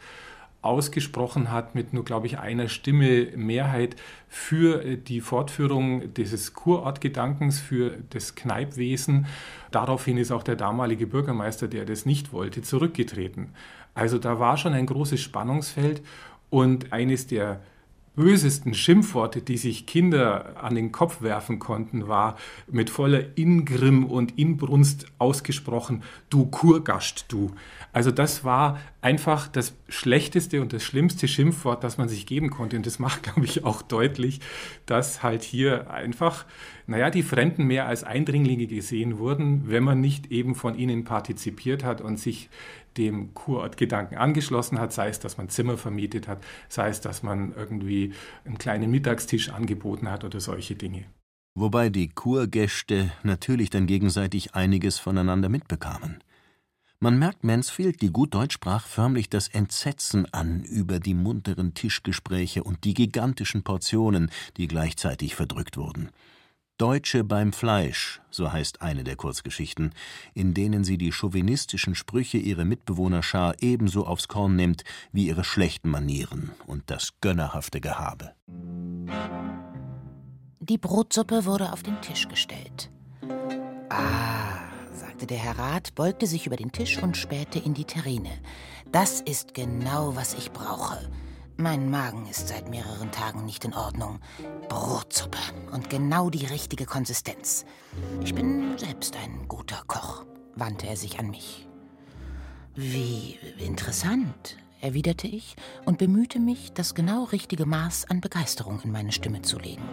ausgesprochen 0.65 1.51
hat 1.51 1.75
mit 1.75 1.93
nur, 1.93 2.05
glaube 2.05 2.27
ich, 2.27 2.39
einer 2.39 2.69
Stimme 2.69 3.29
Mehrheit 3.37 3.97
für 4.29 4.85
äh, 4.85 4.97
die 4.97 5.21
Fortführung 5.21 6.15
dieses 6.15 6.55
Kurortgedankens, 6.55 7.61
für 7.61 7.99
das 8.11 8.35
Kneipwesen. 8.35 9.27
Daraufhin 9.71 10.17
ist 10.17 10.33
auch 10.33 10.43
der 10.43 10.57
damalige 10.57 11.07
Bürgermeister, 11.07 11.69
der 11.69 11.85
das 11.85 12.07
nicht 12.07 12.33
wollte, 12.33 12.63
zurückgetreten. 12.63 13.51
Also 13.95 14.19
da 14.19 14.39
war 14.41 14.57
schon 14.57 14.75
ein 14.75 14.87
großes 14.87 15.21
Spannungsfeld 15.21 16.03
und 16.51 16.93
eines 16.93 17.27
der 17.27 17.61
bösesten 18.17 18.75
Schimpfworte, 18.75 19.43
die 19.43 19.57
sich 19.57 19.87
Kinder 19.87 20.63
an 20.63 20.75
den 20.75 20.93
Kopf 20.93 21.21
werfen 21.21 21.59
konnten, 21.59 22.07
war 22.07 22.37
mit 22.71 22.91
voller 22.91 23.37
Ingrimm 23.37 24.05
und 24.05 24.39
Inbrunst 24.39 25.07
ausgesprochen, 25.19 26.03
du 26.31 26.47
Kurgast, 26.47 27.27
du. 27.29 27.51
Also 27.93 28.11
das 28.11 28.45
war 28.45 28.81
einfach 29.03 29.49
das 29.49 29.77
schlechteste 29.89 30.61
und 30.61 30.73
das 30.73 30.83
schlimmste 30.83 31.29
Schimpfwort, 31.29 31.85
das 31.85 31.99
man 31.99 32.09
sich 32.09 32.27
geben 32.27 32.51
konnte. 32.51 32.77
Und 32.77 32.87
das 32.87 32.99
macht, 32.99 33.23
glaube 33.25 33.45
ich, 33.45 33.65
auch 33.65 33.83
deutlich, 33.83 34.41
dass 34.87 35.23
halt 35.23 35.43
hier 35.43 35.91
einfach, 35.91 36.45
naja, 36.87 37.11
die 37.11 37.23
Fremden 37.23 37.65
mehr 37.65 37.87
als 37.87 38.05
Eindringlinge 38.05 38.67
gesehen 38.67 39.19
wurden, 39.19 39.65
wenn 39.67 39.85
man 39.85 40.01
nicht 40.01 40.31
eben 40.31 40.55
von 40.55 40.77
ihnen 40.77 41.05
partizipiert 41.05 41.85
hat 41.85 42.01
und 42.01 42.19
sich 42.19 42.49
dem 42.97 43.35
Kurortgedanken 43.35 44.17
angeschlossen 44.17 44.79
hat, 44.79 44.93
sei 44.93 45.09
es, 45.09 45.21
dass 45.21 45.37
man 45.37 45.49
Zimmer 45.49 45.77
vermietet 45.77 46.29
hat, 46.29 46.43
sei 46.69 46.89
es, 46.89 47.01
dass 47.01 47.23
man 47.23 47.55
irgendwie 47.55 48.13
einen 48.45 48.59
kleinen 48.59 48.91
Mittagstisch 48.91 49.51
angeboten 49.51 50.11
hat 50.11 50.25
oder 50.25 50.41
solche 50.41 50.75
Dinge. 50.75 51.05
Wobei 51.57 51.89
die 51.89 52.09
Kurgäste 52.09 53.13
natürlich 53.23 53.71
dann 53.71 53.87
gegenseitig 53.87 54.55
einiges 54.55 54.99
voneinander 54.99 55.49
mitbekamen. 55.49 56.23
Man 56.99 57.19
merkt 57.19 57.45
Mansfield, 57.45 58.01
die 58.01 58.11
gut 58.11 58.35
Deutsch 58.35 58.55
sprach, 58.55 58.87
förmlich 58.87 59.29
das 59.29 59.49
Entsetzen 59.49 60.33
an 60.33 60.65
über 60.65 61.01
die 61.01 61.15
munteren 61.15 61.75
Tischgespräche 61.75 62.65
und 62.65 62.85
die 62.85 62.95
gigantischen 62.95 63.63
Portionen, 63.63 64.31
die 64.57 64.67
gleichzeitig 64.67 65.35
verdrückt 65.35 65.77
wurden. 65.77 66.09
Deutsche 66.77 67.23
beim 67.23 67.53
Fleisch, 67.53 68.21
so 68.31 68.51
heißt 68.51 68.83
eine 68.83 69.05
der 69.05 69.15
Kurzgeschichten, 69.15 69.95
in 70.35 70.55
denen 70.55 70.83
sie 70.83 70.99
die 70.99 71.13
chauvinistischen 71.13 71.95
Sprüche 71.95 72.37
ihrer 72.39 72.65
Mitbewohnerschar 72.65 73.55
ebenso 73.61 74.05
aufs 74.05 74.27
Korn 74.27 74.57
nimmt 74.57 74.83
wie 75.13 75.29
ihre 75.29 75.45
schlechten 75.45 75.89
Manieren 75.89 76.51
und 76.67 76.83
das 76.91 77.11
gönnerhafte 77.21 77.81
Gehabe. 77.81 78.35
Die 80.59 80.79
Brotsuppe 80.79 81.45
wurde 81.45 81.73
auf 81.73 81.85
den 81.85 82.01
Tisch 82.01 82.27
gestellt. 82.27 82.91
Ah, 83.89 84.59
sagte 84.93 85.29
der 85.29 85.39
Herr 85.39 85.57
Rat, 85.57 85.95
beugte 85.95 86.27
sich 86.27 86.45
über 86.45 86.57
den 86.57 86.73
Tisch 86.73 87.01
und 87.01 87.17
spähte 87.17 87.61
in 87.61 87.75
die 87.75 87.85
Terrine. 87.85 88.33
Das 88.91 89.21
ist 89.21 89.55
genau, 89.55 90.17
was 90.17 90.35
ich 90.35 90.51
brauche. 90.51 91.09
Mein 91.57 91.89
Magen 91.89 92.27
ist 92.27 92.49
seit 92.49 92.69
mehreren 92.69 93.13
Tagen 93.13 93.45
nicht 93.45 93.65
in 93.65 93.75
Ordnung. 93.75 94.19
Brotsuppe 94.69 95.39
und 95.71 95.89
genau 95.89 96.29
die 96.29 96.47
richtige 96.47 96.85
Konsistenz. 96.85 97.65
Ich 98.25 98.35
bin 98.35 98.77
selbst 98.77 99.17
ein 99.17 99.47
guter 99.47 99.81
Koch, 99.87 100.25
wandte 100.57 100.89
er 100.89 100.97
sich 100.97 101.21
an 101.21 101.31
mich. 101.31 101.69
Wie 102.75 103.39
interessant, 103.59 104.57
erwiderte 104.81 105.29
ich 105.29 105.55
und 105.85 105.99
bemühte 105.99 106.41
mich, 106.41 106.73
das 106.73 106.93
genau 106.97 107.23
richtige 107.23 107.67
Maß 107.67 108.11
an 108.11 108.21
Begeisterung 108.21 108.81
in 108.83 108.91
meine 108.91 109.13
Stimme 109.13 109.43
zu 109.43 109.61
legen. 109.61 109.89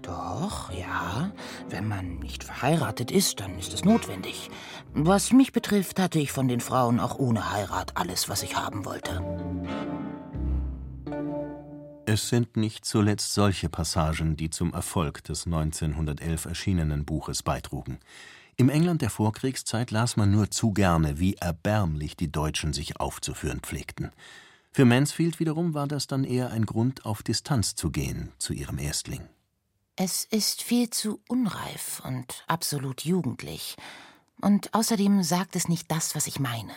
Doch, 0.00 0.72
ja, 0.72 1.30
wenn 1.68 1.86
man 1.86 2.18
nicht 2.20 2.42
verheiratet 2.42 3.10
ist, 3.10 3.38
dann 3.40 3.58
ist 3.58 3.74
es 3.74 3.84
notwendig. 3.84 4.50
Was 4.94 5.30
mich 5.32 5.52
betrifft, 5.52 6.00
hatte 6.00 6.18
ich 6.18 6.32
von 6.32 6.48
den 6.48 6.60
Frauen 6.60 7.00
auch 7.00 7.18
ohne 7.18 7.52
Heirat 7.52 7.98
alles, 7.98 8.30
was 8.30 8.42
ich 8.42 8.56
haben 8.56 8.86
wollte. 8.86 9.22
Es 12.12 12.28
sind 12.28 12.58
nicht 12.58 12.84
zuletzt 12.84 13.32
solche 13.32 13.70
Passagen, 13.70 14.36
die 14.36 14.50
zum 14.50 14.74
Erfolg 14.74 15.24
des 15.24 15.46
1911 15.46 16.44
erschienenen 16.44 17.06
Buches 17.06 17.42
beitrugen. 17.42 18.00
Im 18.56 18.68
England 18.68 19.00
der 19.00 19.08
Vorkriegszeit 19.08 19.90
las 19.90 20.18
man 20.18 20.30
nur 20.30 20.50
zu 20.50 20.72
gerne, 20.72 21.18
wie 21.18 21.36
erbärmlich 21.36 22.14
die 22.14 22.30
Deutschen 22.30 22.74
sich 22.74 23.00
aufzuführen 23.00 23.60
pflegten. 23.60 24.10
Für 24.72 24.84
Mansfield 24.84 25.40
wiederum 25.40 25.72
war 25.72 25.88
das 25.88 26.06
dann 26.06 26.24
eher 26.24 26.50
ein 26.50 26.66
Grund, 26.66 27.06
auf 27.06 27.22
Distanz 27.22 27.76
zu 27.76 27.90
gehen 27.90 28.30
zu 28.36 28.52
ihrem 28.52 28.76
Erstling. 28.76 29.26
Es 29.96 30.26
ist 30.26 30.62
viel 30.62 30.90
zu 30.90 31.22
unreif 31.28 32.02
und 32.04 32.44
absolut 32.46 33.06
jugendlich. 33.06 33.76
Und 34.42 34.74
außerdem 34.74 35.22
sagt 35.22 35.56
es 35.56 35.66
nicht 35.66 35.90
das, 35.90 36.14
was 36.14 36.26
ich 36.26 36.38
meine. 36.38 36.74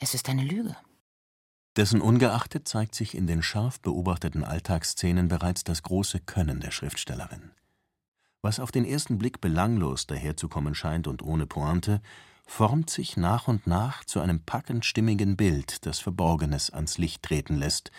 Es 0.00 0.14
ist 0.14 0.28
eine 0.28 0.42
Lüge. 0.42 0.74
Dessen 1.78 2.00
ungeachtet 2.00 2.66
zeigt 2.66 2.96
sich 2.96 3.16
in 3.16 3.28
den 3.28 3.40
scharf 3.40 3.78
beobachteten 3.78 4.42
Alltagsszenen 4.42 5.28
bereits 5.28 5.62
das 5.62 5.84
große 5.84 6.18
Können 6.18 6.58
der 6.58 6.72
Schriftstellerin. 6.72 7.52
Was 8.42 8.58
auf 8.58 8.72
den 8.72 8.84
ersten 8.84 9.16
Blick 9.16 9.40
belanglos 9.40 10.08
daherzukommen 10.08 10.74
scheint 10.74 11.06
und 11.06 11.22
ohne 11.22 11.46
Pointe, 11.46 12.02
formt 12.48 12.90
sich 12.90 13.16
nach 13.16 13.46
und 13.46 13.68
nach 13.68 14.04
zu 14.04 14.18
einem 14.18 14.42
packend 14.42 14.86
stimmigen 14.86 15.36
Bild, 15.36 15.86
das 15.86 16.00
Verborgenes 16.00 16.70
ans 16.70 16.98
Licht 16.98 17.22
treten 17.22 17.54
lässt, 17.54 17.92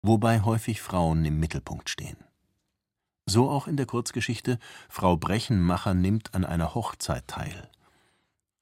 wobei 0.00 0.40
häufig 0.40 0.80
Frauen 0.80 1.22
im 1.26 1.38
Mittelpunkt 1.38 1.90
stehen. 1.90 2.16
So 3.26 3.50
auch 3.50 3.68
in 3.68 3.76
der 3.76 3.84
Kurzgeschichte 3.84 4.58
Frau 4.88 5.18
Brechenmacher 5.18 5.92
nimmt 5.92 6.32
an 6.32 6.46
einer 6.46 6.74
Hochzeit 6.74 7.28
teil 7.28 7.68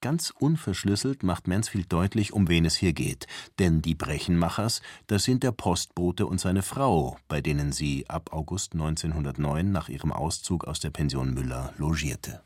Ganz 0.00 0.32
unverschlüsselt 0.38 1.24
macht 1.24 1.48
Mansfield 1.48 1.92
deutlich, 1.92 2.32
um 2.32 2.48
wen 2.48 2.64
es 2.64 2.76
hier 2.76 2.92
geht, 2.92 3.26
denn 3.58 3.82
die 3.82 3.96
Brechenmachers, 3.96 4.80
das 5.08 5.24
sind 5.24 5.42
der 5.42 5.50
Postbote 5.50 6.26
und 6.26 6.40
seine 6.40 6.62
Frau, 6.62 7.16
bei 7.26 7.40
denen 7.40 7.72
sie 7.72 8.08
ab 8.08 8.32
August 8.32 8.74
1909 8.74 9.72
nach 9.72 9.88
ihrem 9.88 10.12
Auszug 10.12 10.64
aus 10.64 10.78
der 10.78 10.90
Pension 10.90 11.34
Müller 11.34 11.72
logierte. 11.78 12.44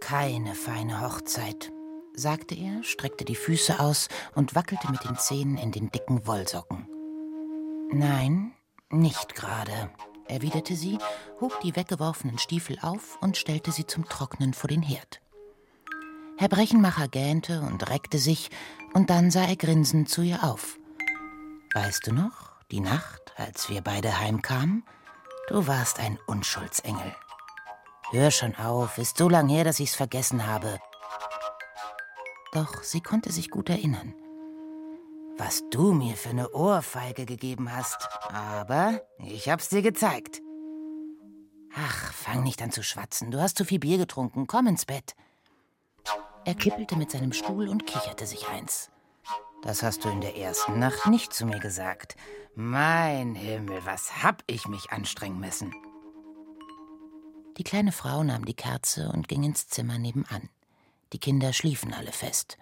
Keine 0.00 0.54
feine 0.54 1.02
Hochzeit, 1.02 1.70
sagte 2.14 2.54
er, 2.54 2.82
streckte 2.82 3.26
die 3.26 3.36
Füße 3.36 3.80
aus 3.80 4.08
und 4.34 4.54
wackelte 4.54 4.90
mit 4.90 5.04
den 5.04 5.18
Zehen 5.18 5.58
in 5.58 5.72
den 5.72 5.90
dicken 5.90 6.26
Wollsocken. 6.26 6.88
Nein, 7.92 8.52
nicht 8.88 9.34
gerade, 9.34 9.90
erwiderte 10.28 10.76
sie, 10.76 10.98
hob 11.40 11.60
die 11.60 11.74
weggeworfenen 11.74 12.38
Stiefel 12.38 12.78
auf 12.82 13.18
und 13.20 13.36
stellte 13.36 13.72
sie 13.72 13.86
zum 13.86 14.08
Trocknen 14.08 14.54
vor 14.54 14.68
den 14.68 14.82
Herd. 14.82 15.20
Herr 16.36 16.48
Brechenmacher 16.48 17.08
gähnte 17.08 17.62
und 17.62 17.88
reckte 17.90 18.18
sich, 18.18 18.50
und 18.94 19.10
dann 19.10 19.30
sah 19.30 19.44
er 19.44 19.56
grinsend 19.56 20.08
zu 20.08 20.22
ihr 20.22 20.44
auf. 20.44 20.78
Weißt 21.74 22.06
du 22.06 22.12
noch, 22.12 22.52
die 22.70 22.80
Nacht, 22.80 23.32
als 23.36 23.68
wir 23.68 23.80
beide 23.82 24.20
heimkamen? 24.20 24.84
Du 25.48 25.66
warst 25.66 25.98
ein 25.98 26.18
Unschuldsengel. 26.26 27.14
Hör 28.10 28.30
schon 28.30 28.54
auf, 28.56 28.98
ist 28.98 29.18
so 29.18 29.28
lang 29.28 29.48
her, 29.48 29.64
dass 29.64 29.80
ich's 29.80 29.94
vergessen 29.94 30.46
habe. 30.46 30.78
Doch 32.52 32.82
sie 32.82 33.00
konnte 33.00 33.32
sich 33.32 33.50
gut 33.50 33.68
erinnern 33.68 34.14
was 35.38 35.62
du 35.70 35.92
mir 35.92 36.16
für 36.16 36.30
eine 36.30 36.50
Ohrfeige 36.50 37.24
gegeben 37.24 37.74
hast. 37.74 38.08
Aber 38.32 39.00
ich 39.24 39.48
hab's 39.48 39.68
dir 39.68 39.82
gezeigt. 39.82 40.42
Ach, 41.74 42.12
fang 42.12 42.42
nicht 42.42 42.60
an 42.60 42.72
zu 42.72 42.82
schwatzen. 42.82 43.30
Du 43.30 43.40
hast 43.40 43.56
zu 43.56 43.64
viel 43.64 43.78
Bier 43.78 43.98
getrunken. 43.98 44.46
Komm 44.46 44.66
ins 44.66 44.84
Bett. 44.84 45.14
Er 46.44 46.54
kippelte 46.54 46.96
mit 46.96 47.10
seinem 47.10 47.32
Stuhl 47.32 47.68
und 47.68 47.86
kicherte 47.86 48.26
sich 48.26 48.48
eins. 48.48 48.90
Das 49.62 49.82
hast 49.82 50.04
du 50.04 50.08
in 50.08 50.20
der 50.20 50.36
ersten 50.36 50.78
Nacht 50.78 51.06
nicht 51.06 51.32
zu 51.32 51.46
mir 51.46 51.58
gesagt. 51.58 52.16
Mein 52.54 53.34
Himmel, 53.34 53.84
was 53.84 54.22
hab 54.22 54.42
ich 54.46 54.66
mich 54.66 54.90
anstrengen 54.90 55.40
müssen. 55.40 55.74
Die 57.56 57.64
kleine 57.64 57.92
Frau 57.92 58.22
nahm 58.22 58.44
die 58.44 58.54
Kerze 58.54 59.10
und 59.12 59.28
ging 59.28 59.42
ins 59.42 59.68
Zimmer 59.68 59.98
nebenan. 59.98 60.48
Die 61.12 61.18
Kinder 61.18 61.52
schliefen 61.52 61.92
alle 61.92 62.12
fest. 62.12 62.56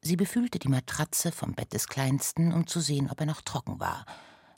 Sie 0.00 0.16
befühlte 0.16 0.58
die 0.58 0.68
Matratze 0.68 1.32
vom 1.32 1.54
Bett 1.54 1.72
des 1.72 1.88
Kleinsten, 1.88 2.52
um 2.52 2.66
zu 2.66 2.80
sehen, 2.80 3.10
ob 3.10 3.20
er 3.20 3.26
noch 3.26 3.42
trocken 3.42 3.80
war. 3.80 4.06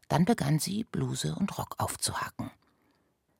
Dann 0.09 0.25
begann 0.25 0.59
sie, 0.59 0.85
Bluse 0.85 1.35
und 1.35 1.57
Rock 1.57 1.77
aufzuhaken. 1.79 2.51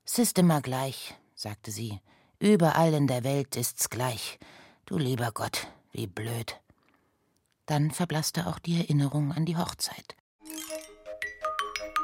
Es 0.05 0.19
ist 0.19 0.39
immer 0.39 0.61
gleich, 0.61 1.15
sagte 1.35 1.71
sie. 1.71 2.01
Überall 2.39 2.95
in 2.95 3.07
der 3.07 3.23
Welt 3.23 3.55
ist's 3.57 3.91
gleich. 3.91 4.39
Du 4.87 4.97
lieber 4.97 5.31
Gott, 5.33 5.69
wie 5.93 6.07
blöd. 6.07 6.59
Dann 7.67 7.91
verblasste 7.91 8.47
auch 8.47 8.59
die 8.59 8.79
Erinnerung 8.79 9.33
an 9.33 9.45
die 9.45 9.57
Hochzeit. 9.57 10.17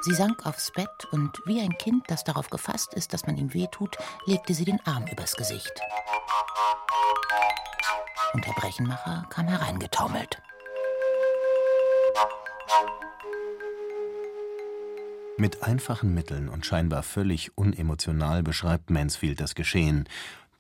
Sie 0.03 0.15
sank 0.15 0.47
aufs 0.47 0.71
Bett 0.73 1.07
und 1.11 1.41
wie 1.47 1.61
ein 1.61 1.77
Kind, 1.79 2.05
das 2.09 2.23
darauf 2.23 2.51
gefasst 2.51 2.95
ist, 2.95 3.13
dass 3.13 3.27
man 3.27 3.37
ihm 3.39 3.55
wehtut, 3.55 3.97
legte 4.27 4.55
sie 4.55 4.65
den 4.65 4.85
Arm 4.87 5.07
übers 5.09 5.35
Gesicht 5.35 5.83
und 8.37 8.47
der 8.47 8.53
Brechenmacher 8.53 9.27
kam 9.31 9.49
hereingetaumelt. 9.49 10.43
Mit 15.39 15.63
einfachen 15.63 16.13
Mitteln 16.13 16.51
und 16.51 16.67
scheinbar 16.67 17.03
völlig 17.03 17.57
unemotional 17.57 18.43
beschreibt 18.43 18.91
Mansfield 18.91 19.41
das 19.41 19.55
Geschehen, 19.55 20.07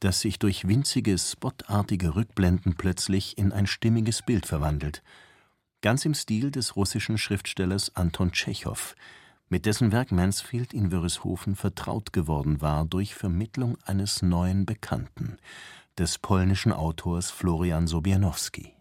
das 0.00 0.20
sich 0.20 0.38
durch 0.38 0.66
winzige, 0.66 1.18
spotartige 1.18 2.14
Rückblenden 2.14 2.76
plötzlich 2.76 3.36
in 3.36 3.52
ein 3.52 3.66
stimmiges 3.66 4.22
Bild 4.22 4.46
verwandelt. 4.46 5.02
Ganz 5.82 6.06
im 6.06 6.14
Stil 6.14 6.50
des 6.50 6.76
russischen 6.76 7.18
Schriftstellers 7.18 7.94
Anton 7.94 8.32
Tschechow, 8.32 8.94
mit 9.50 9.66
dessen 9.66 9.92
Werk 9.92 10.12
Mansfield 10.12 10.72
in 10.72 10.90
Wörishofen 10.92 11.54
vertraut 11.54 12.14
geworden 12.14 12.62
war 12.62 12.86
durch 12.86 13.14
Vermittlung 13.14 13.76
eines 13.84 14.22
neuen 14.22 14.64
Bekannten, 14.64 15.36
des 15.98 16.18
polnischen 16.18 16.72
Autors 16.72 17.30
Florian 17.30 17.86
Sobiernowski. 17.86 18.72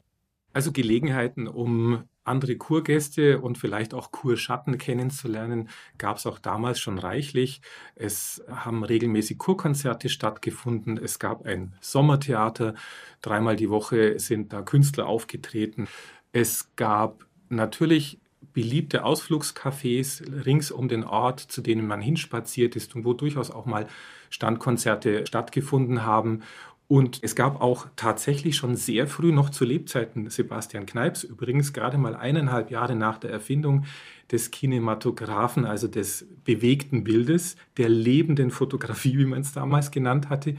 Also 0.53 0.71
Gelegenheiten, 0.71 1.47
um 1.47 2.03
andere 2.23 2.55
Kurgäste 2.55 3.39
und 3.39 3.57
vielleicht 3.57 3.93
auch 3.93 4.11
Kurschatten 4.11 4.77
kennenzulernen, 4.77 5.69
gab 5.97 6.17
es 6.17 6.25
auch 6.25 6.39
damals 6.39 6.79
schon 6.79 6.97
reichlich. 6.97 7.61
Es 7.95 8.43
haben 8.49 8.83
regelmäßig 8.83 9.37
Kurkonzerte 9.37 10.09
stattgefunden. 10.09 10.97
Es 10.97 11.19
gab 11.19 11.45
ein 11.45 11.75
Sommertheater. 11.81 12.73
Dreimal 13.21 13.55
die 13.55 13.69
Woche 13.69 14.17
sind 14.19 14.53
da 14.53 14.61
Künstler 14.61 15.07
aufgetreten. 15.07 15.87
Es 16.31 16.75
gab 16.75 17.25
natürlich 17.49 18.19
beliebte 18.53 19.03
Ausflugscafés 19.03 20.23
rings 20.45 20.71
um 20.71 20.87
den 20.87 21.03
Ort, 21.03 21.39
zu 21.39 21.61
denen 21.61 21.85
man 21.85 22.01
hinspaziert 22.01 22.75
ist 22.75 22.95
und 22.95 23.05
wo 23.05 23.13
durchaus 23.13 23.51
auch 23.51 23.65
mal 23.65 23.87
Standkonzerte 24.29 25.25
stattgefunden 25.27 26.03
haben. 26.03 26.41
Und 26.87 27.19
es 27.23 27.35
gab 27.35 27.61
auch 27.61 27.87
tatsächlich 27.95 28.55
schon 28.55 28.75
sehr 28.75 29.07
früh, 29.07 29.31
noch 29.31 29.49
zu 29.49 29.65
Lebzeiten 29.65 30.29
Sebastian 30.29 30.85
Kneips, 30.85 31.23
übrigens 31.23 31.73
gerade 31.73 31.97
mal 31.97 32.15
eineinhalb 32.15 32.69
Jahre 32.69 32.95
nach 32.95 33.17
der 33.17 33.31
Erfindung 33.31 33.85
des 34.31 34.51
Kinematographen, 34.51 35.65
also 35.65 35.87
des 35.87 36.27
bewegten 36.43 37.03
Bildes, 37.03 37.55
der 37.77 37.89
lebenden 37.89 38.51
Fotografie, 38.51 39.17
wie 39.17 39.25
man 39.25 39.41
es 39.41 39.51
damals 39.51 39.89
genannt 39.89 40.29
hatte, 40.29 40.55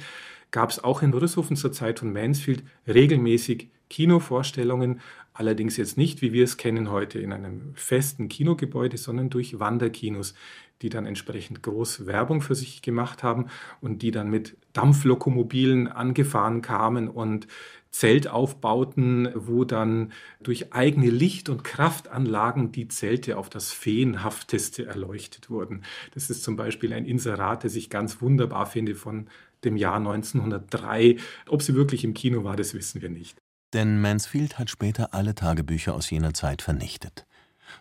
gab 0.50 0.70
es 0.70 0.82
auch 0.82 1.02
in 1.02 1.12
Rüsshofen 1.12 1.56
zur 1.56 1.72
Zeit 1.72 2.00
von 2.00 2.12
Mansfield 2.12 2.64
regelmäßig 2.88 3.68
Kinovorstellungen, 3.88 5.00
allerdings 5.32 5.76
jetzt 5.76 5.96
nicht, 5.96 6.22
wie 6.22 6.32
wir 6.32 6.44
es 6.44 6.56
kennen 6.56 6.90
heute, 6.90 7.20
in 7.20 7.32
einem 7.32 7.72
festen 7.74 8.28
Kinogebäude, 8.28 8.96
sondern 8.96 9.30
durch 9.30 9.60
Wanderkinos, 9.60 10.34
die 10.82 10.88
dann 10.88 11.06
entsprechend 11.06 11.62
groß 11.62 12.06
Werbung 12.06 12.40
für 12.40 12.54
sich 12.54 12.82
gemacht 12.82 13.22
haben 13.22 13.46
und 13.80 14.02
die 14.02 14.10
dann 14.10 14.28
mit 14.30 14.56
Dampflokomobilen 14.72 15.88
angefahren 15.88 16.62
kamen 16.62 17.08
und 17.08 17.46
Zeltaufbauten, 17.90 19.30
wo 19.34 19.64
dann 19.64 20.12
durch 20.42 20.74
eigene 20.74 21.08
Licht- 21.08 21.48
und 21.48 21.64
Kraftanlagen 21.64 22.70
die 22.70 22.88
Zelte 22.88 23.38
auf 23.38 23.48
das 23.48 23.72
Feenhafteste 23.72 24.84
erleuchtet 24.84 25.48
wurden. 25.48 25.82
Das 26.12 26.28
ist 26.28 26.44
zum 26.44 26.56
Beispiel 26.56 26.92
ein 26.92 27.06
Inserat, 27.06 27.64
das 27.64 27.74
ich 27.74 27.88
ganz 27.88 28.20
wunderbar 28.20 28.66
finde 28.66 28.94
von 28.94 29.28
dem 29.64 29.76
Jahr 29.78 29.96
1903. 29.96 31.16
Ob 31.48 31.62
sie 31.62 31.74
wirklich 31.74 32.04
im 32.04 32.12
Kino 32.12 32.44
war, 32.44 32.56
das 32.56 32.74
wissen 32.74 33.00
wir 33.00 33.08
nicht. 33.08 33.38
Denn 33.72 34.00
Mansfield 34.00 34.58
hat 34.58 34.68
später 34.68 35.14
alle 35.14 35.34
Tagebücher 35.34 35.94
aus 35.94 36.10
jener 36.10 36.34
Zeit 36.34 36.60
vernichtet. 36.60 37.26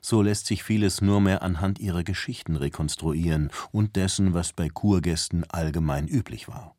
So 0.01 0.21
lässt 0.21 0.45
sich 0.47 0.63
vieles 0.63 1.01
nur 1.01 1.21
mehr 1.21 1.41
anhand 1.41 1.79
ihrer 1.79 2.03
Geschichten 2.03 2.55
rekonstruieren 2.55 3.51
und 3.71 3.95
dessen, 3.95 4.33
was 4.33 4.53
bei 4.53 4.69
Kurgästen 4.69 5.43
allgemein 5.49 6.07
üblich 6.07 6.47
war. 6.47 6.75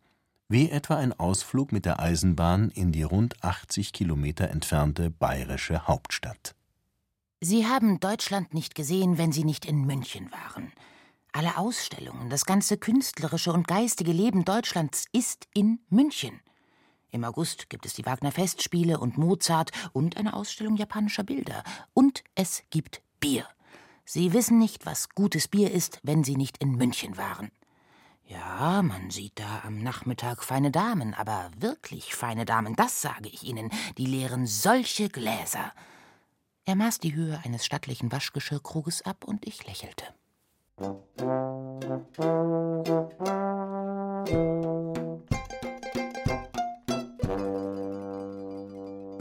Wie 0.49 0.71
etwa 0.71 0.97
ein 0.97 1.13
Ausflug 1.13 1.73
mit 1.73 1.85
der 1.85 1.99
Eisenbahn 1.99 2.71
in 2.71 2.93
die 2.93 3.03
rund 3.03 3.43
80 3.43 3.93
Kilometer 3.93 4.49
entfernte 4.49 5.11
bayerische 5.11 5.89
Hauptstadt. 5.89 6.55
Sie 7.41 7.67
haben 7.67 8.01
Deutschland 8.01 8.55
nicht 8.55 8.75
gesehen, 8.75 9.19
wenn 9.19 9.33
Sie 9.33 9.45
nicht 9.45 9.67
in 9.67 9.85
München 9.85 10.31
waren. 10.31 10.73
Alle 11.33 11.59
Ausstellungen, 11.59 12.31
das 12.31 12.47
ganze 12.47 12.79
künstlerische 12.79 13.53
und 13.53 13.69
geistige 13.69 14.13
Leben 14.13 14.45
Deutschlands 14.45 15.05
ist 15.13 15.49
in 15.53 15.81
München. 15.91 16.41
Im 17.11 17.25
August 17.25 17.71
gibt 17.71 17.87
es 17.87 17.95
die 17.95 18.07
Wagner 18.07 18.33
Festspiele 18.33 18.99
und 18.99 19.19
Mozart 19.19 19.71
und 19.93 20.17
eine 20.17 20.35
Ausstellung 20.35 20.77
japanischer 20.77 21.25
Bilder. 21.25 21.63
Und 21.95 22.25
es 22.35 22.63
gibt 22.71 23.03
Bier. 23.21 23.47
Sie 24.05 24.33
wissen 24.33 24.59
nicht, 24.59 24.87
was 24.87 25.09
gutes 25.11 25.49
Bier 25.49 25.71
ist, 25.71 26.01
wenn 26.03 26.25
Sie 26.25 26.37
nicht 26.37 26.59
in 26.59 26.77
München 26.77 27.17
waren. 27.17 27.51
Ja, 28.29 28.83
man 28.83 29.11
sieht 29.11 29.39
da 29.39 29.63
am 29.65 29.79
Nachmittag 29.79 30.43
feine 30.43 30.71
Damen, 30.73 31.15
aber 31.15 31.51
wirklich 31.59 32.15
feine 32.15 32.45
Damen, 32.45 32.75
das 32.75 33.01
sage 33.01 33.29
ich 33.29 33.45
Ihnen, 33.45 33.71
die 33.99 34.07
leeren 34.07 34.47
solche 34.47 35.09
Gläser. 35.09 35.73
Er 36.65 36.75
maß 36.75 36.99
die 36.99 37.15
Höhe 37.15 37.41
eines 37.45 37.65
stattlichen 37.65 38.11
Waschgeschirrkruges 38.11 39.03
ab 39.03 39.25
und 39.25 39.47
ich 39.47 39.65
lächelte. 39.67 40.05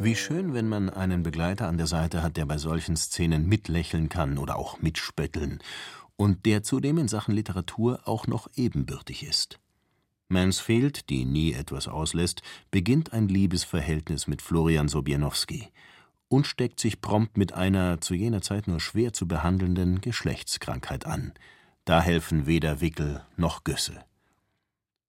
Wie 0.05 0.15
schön, 0.15 0.53
wenn 0.53 0.69
man 0.69 0.91
einen 0.91 1.23
Begleiter 1.23 1.67
an 1.67 1.79
der 1.79 1.87
Seite 1.87 2.21
hat, 2.21 2.37
der 2.37 2.45
bei 2.45 2.59
solchen 2.59 2.95
Szenen 2.95 3.47
mitlächeln 3.49 4.07
kann 4.07 4.37
oder 4.37 4.55
auch 4.55 4.79
mitspötteln 4.79 5.63
und 6.15 6.45
der 6.45 6.61
zudem 6.61 6.99
in 6.99 7.07
Sachen 7.07 7.33
Literatur 7.33 8.01
auch 8.07 8.27
noch 8.27 8.47
ebenbürtig 8.53 9.25
ist. 9.25 9.59
Mansfield, 10.27 11.09
die 11.09 11.25
nie 11.25 11.53
etwas 11.53 11.87
auslässt, 11.87 12.43
beginnt 12.69 13.13
ein 13.13 13.27
Liebesverhältnis 13.27 14.27
mit 14.27 14.43
Florian 14.43 14.89
Sobiernowski 14.89 15.69
und 16.27 16.45
steckt 16.45 16.79
sich 16.79 17.01
prompt 17.01 17.35
mit 17.35 17.53
einer 17.53 17.99
zu 17.99 18.13
jener 18.13 18.43
Zeit 18.43 18.67
nur 18.67 18.81
schwer 18.81 19.11
zu 19.11 19.27
behandelnden 19.27 20.01
Geschlechtskrankheit 20.01 21.07
an. 21.07 21.33
Da 21.83 21.99
helfen 21.99 22.45
weder 22.45 22.79
Wickel 22.79 23.23
noch 23.37 23.63
Güsse. 23.63 24.05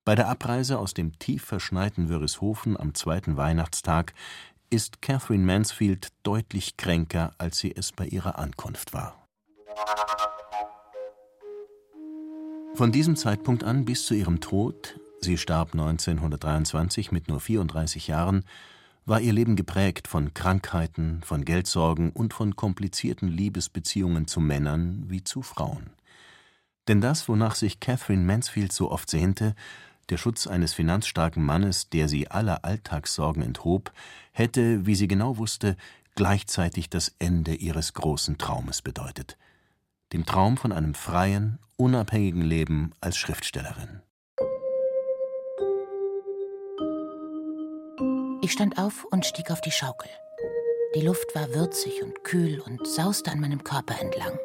Bei 0.07 0.15
der 0.15 0.29
Abreise 0.29 0.79
aus 0.79 0.95
dem 0.95 1.19
tief 1.19 1.45
verschneiten 1.45 2.09
Wörishofen 2.09 2.79
am 2.79 2.95
zweiten 2.95 3.37
Weihnachtstag 3.37 4.15
ist 4.71 5.03
Catherine 5.03 5.45
Mansfield 5.45 6.09
deutlich 6.23 6.77
kränker, 6.77 7.35
als 7.39 7.59
sie 7.59 7.75
es 7.75 7.93
bei 7.93 8.07
ihrer 8.07 8.39
Ankunft 8.39 8.93
war. 8.93 9.27
Von 12.75 12.93
diesem 12.93 13.17
Zeitpunkt 13.17 13.65
an 13.65 13.85
bis 13.85 14.05
zu 14.05 14.15
ihrem 14.15 14.41
Tod 14.41 14.99
sie 15.21 15.39
starb 15.39 15.73
1923 15.73 17.11
mit 17.11 17.29
nur 17.29 17.41
34 17.41 18.07
Jahren 18.07 18.45
war 19.07 19.21
ihr 19.21 19.33
Leben 19.33 19.57
geprägt 19.57 20.09
von 20.09 20.35
Krankheiten, 20.35 21.23
von 21.25 21.45
Geldsorgen 21.45 22.11
und 22.11 22.35
von 22.35 22.57
komplizierten 22.57 23.29
Liebesbeziehungen 23.29 24.27
zu 24.27 24.41
Männern 24.41 25.05
wie 25.09 25.23
zu 25.23 25.43
Frauen. 25.43 25.91
Denn 26.89 27.01
das, 27.01 27.29
wonach 27.29 27.55
sich 27.55 27.81
Catherine 27.81 28.25
Mansfield 28.25 28.73
so 28.73 28.91
oft 28.91 29.09
sehnte, 29.09 29.55
der 30.11 30.17
Schutz 30.17 30.47
eines 30.47 30.73
finanzstarken 30.73 31.45
Mannes, 31.45 31.91
der 31.91 32.09
sie 32.09 32.31
aller 32.31 32.65
Alltagssorgen 32.65 33.43
enthob, 33.43 33.93
hätte, 34.33 34.87
wie 34.87 34.95
sie 34.95 35.09
genau 35.09 35.39
wusste, 35.39 35.77
gleichzeitig 36.15 36.89
das 36.91 37.15
Ende 37.19 37.55
ihres 37.55 37.95
großen 37.95 38.39
Traumes 38.39 38.83
bedeutet, 38.83 39.37
dem 40.13 40.25
Traum 40.27 40.57
von 40.57 40.73
einem 40.73 40.95
freien, 40.95 41.59
unabhängigen 41.77 42.43
Leben 42.43 42.93
als 43.01 43.17
Schriftstellerin. 43.17 44.01
Ich 48.43 48.53
stand 48.53 48.79
auf 48.79 49.05
und 49.11 49.27
stieg 49.27 49.51
auf 49.51 49.61
die 49.61 49.73
Schaukel. 49.73 50.11
Die 50.95 51.01
Luft 51.01 51.35
war 51.35 51.53
würzig 51.53 52.03
und 52.03 52.23
kühl 52.23 52.61
und 52.61 52.87
sauste 52.87 53.33
an 53.33 53.41
meinem 53.41 53.65
Körper 53.65 54.01
entlang. 54.01 54.39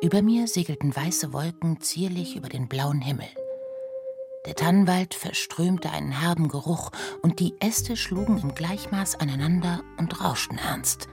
Über 0.00 0.22
mir 0.22 0.48
segelten 0.48 0.94
weiße 0.94 1.32
Wolken 1.32 1.80
zierlich 1.80 2.34
über 2.34 2.48
den 2.48 2.68
blauen 2.68 3.00
Himmel. 3.00 3.28
Der 4.46 4.54
Tannenwald 4.54 5.14
verströmte 5.14 5.90
einen 5.90 6.12
herben 6.12 6.48
Geruch 6.48 6.90
und 7.22 7.40
die 7.40 7.54
Äste 7.60 7.96
schlugen 7.96 8.38
im 8.38 8.54
Gleichmaß 8.54 9.18
aneinander 9.18 9.82
und 9.96 10.20
rauschten 10.22 10.58
ernst. 10.58 11.08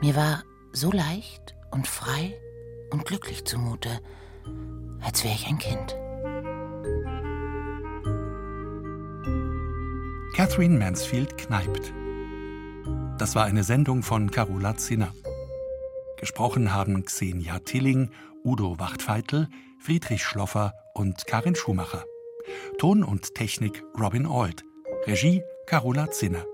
Mir 0.00 0.16
war 0.16 0.42
so 0.72 0.90
leicht 0.90 1.54
und 1.70 1.86
frei 1.86 2.34
und 2.90 3.04
glücklich 3.04 3.44
zumute, 3.44 4.00
als 5.02 5.24
wäre 5.24 5.34
ich 5.34 5.46
ein 5.46 5.58
Kind. 5.58 5.94
Catherine 10.34 10.78
Mansfield 10.78 11.36
kneipt. 11.36 11.92
Das 13.18 13.34
war 13.34 13.44
eine 13.44 13.62
Sendung 13.62 14.02
von 14.02 14.30
Carola 14.30 14.78
Zinner. 14.78 15.12
Gesprochen 16.18 16.72
haben 16.72 17.04
Xenia 17.04 17.58
Tilling, 17.58 18.10
Udo 18.42 18.78
Wachtfeitel, 18.78 19.48
Friedrich 19.78 20.24
Schloffer 20.24 20.72
und 20.94 21.26
Karin 21.26 21.54
Schumacher. 21.54 22.04
Ton 22.78 23.02
und 23.02 23.34
Technik 23.34 23.82
Robin 23.98 24.26
Auld. 24.26 24.64
Regie 25.06 25.42
Carola 25.66 26.10
Zinner. 26.10 26.44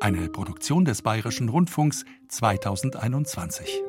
Eine 0.00 0.28
Produktion 0.28 0.84
des 0.84 1.02
Bayerischen 1.02 1.48
Rundfunks 1.48 2.04
2021. 2.28 3.82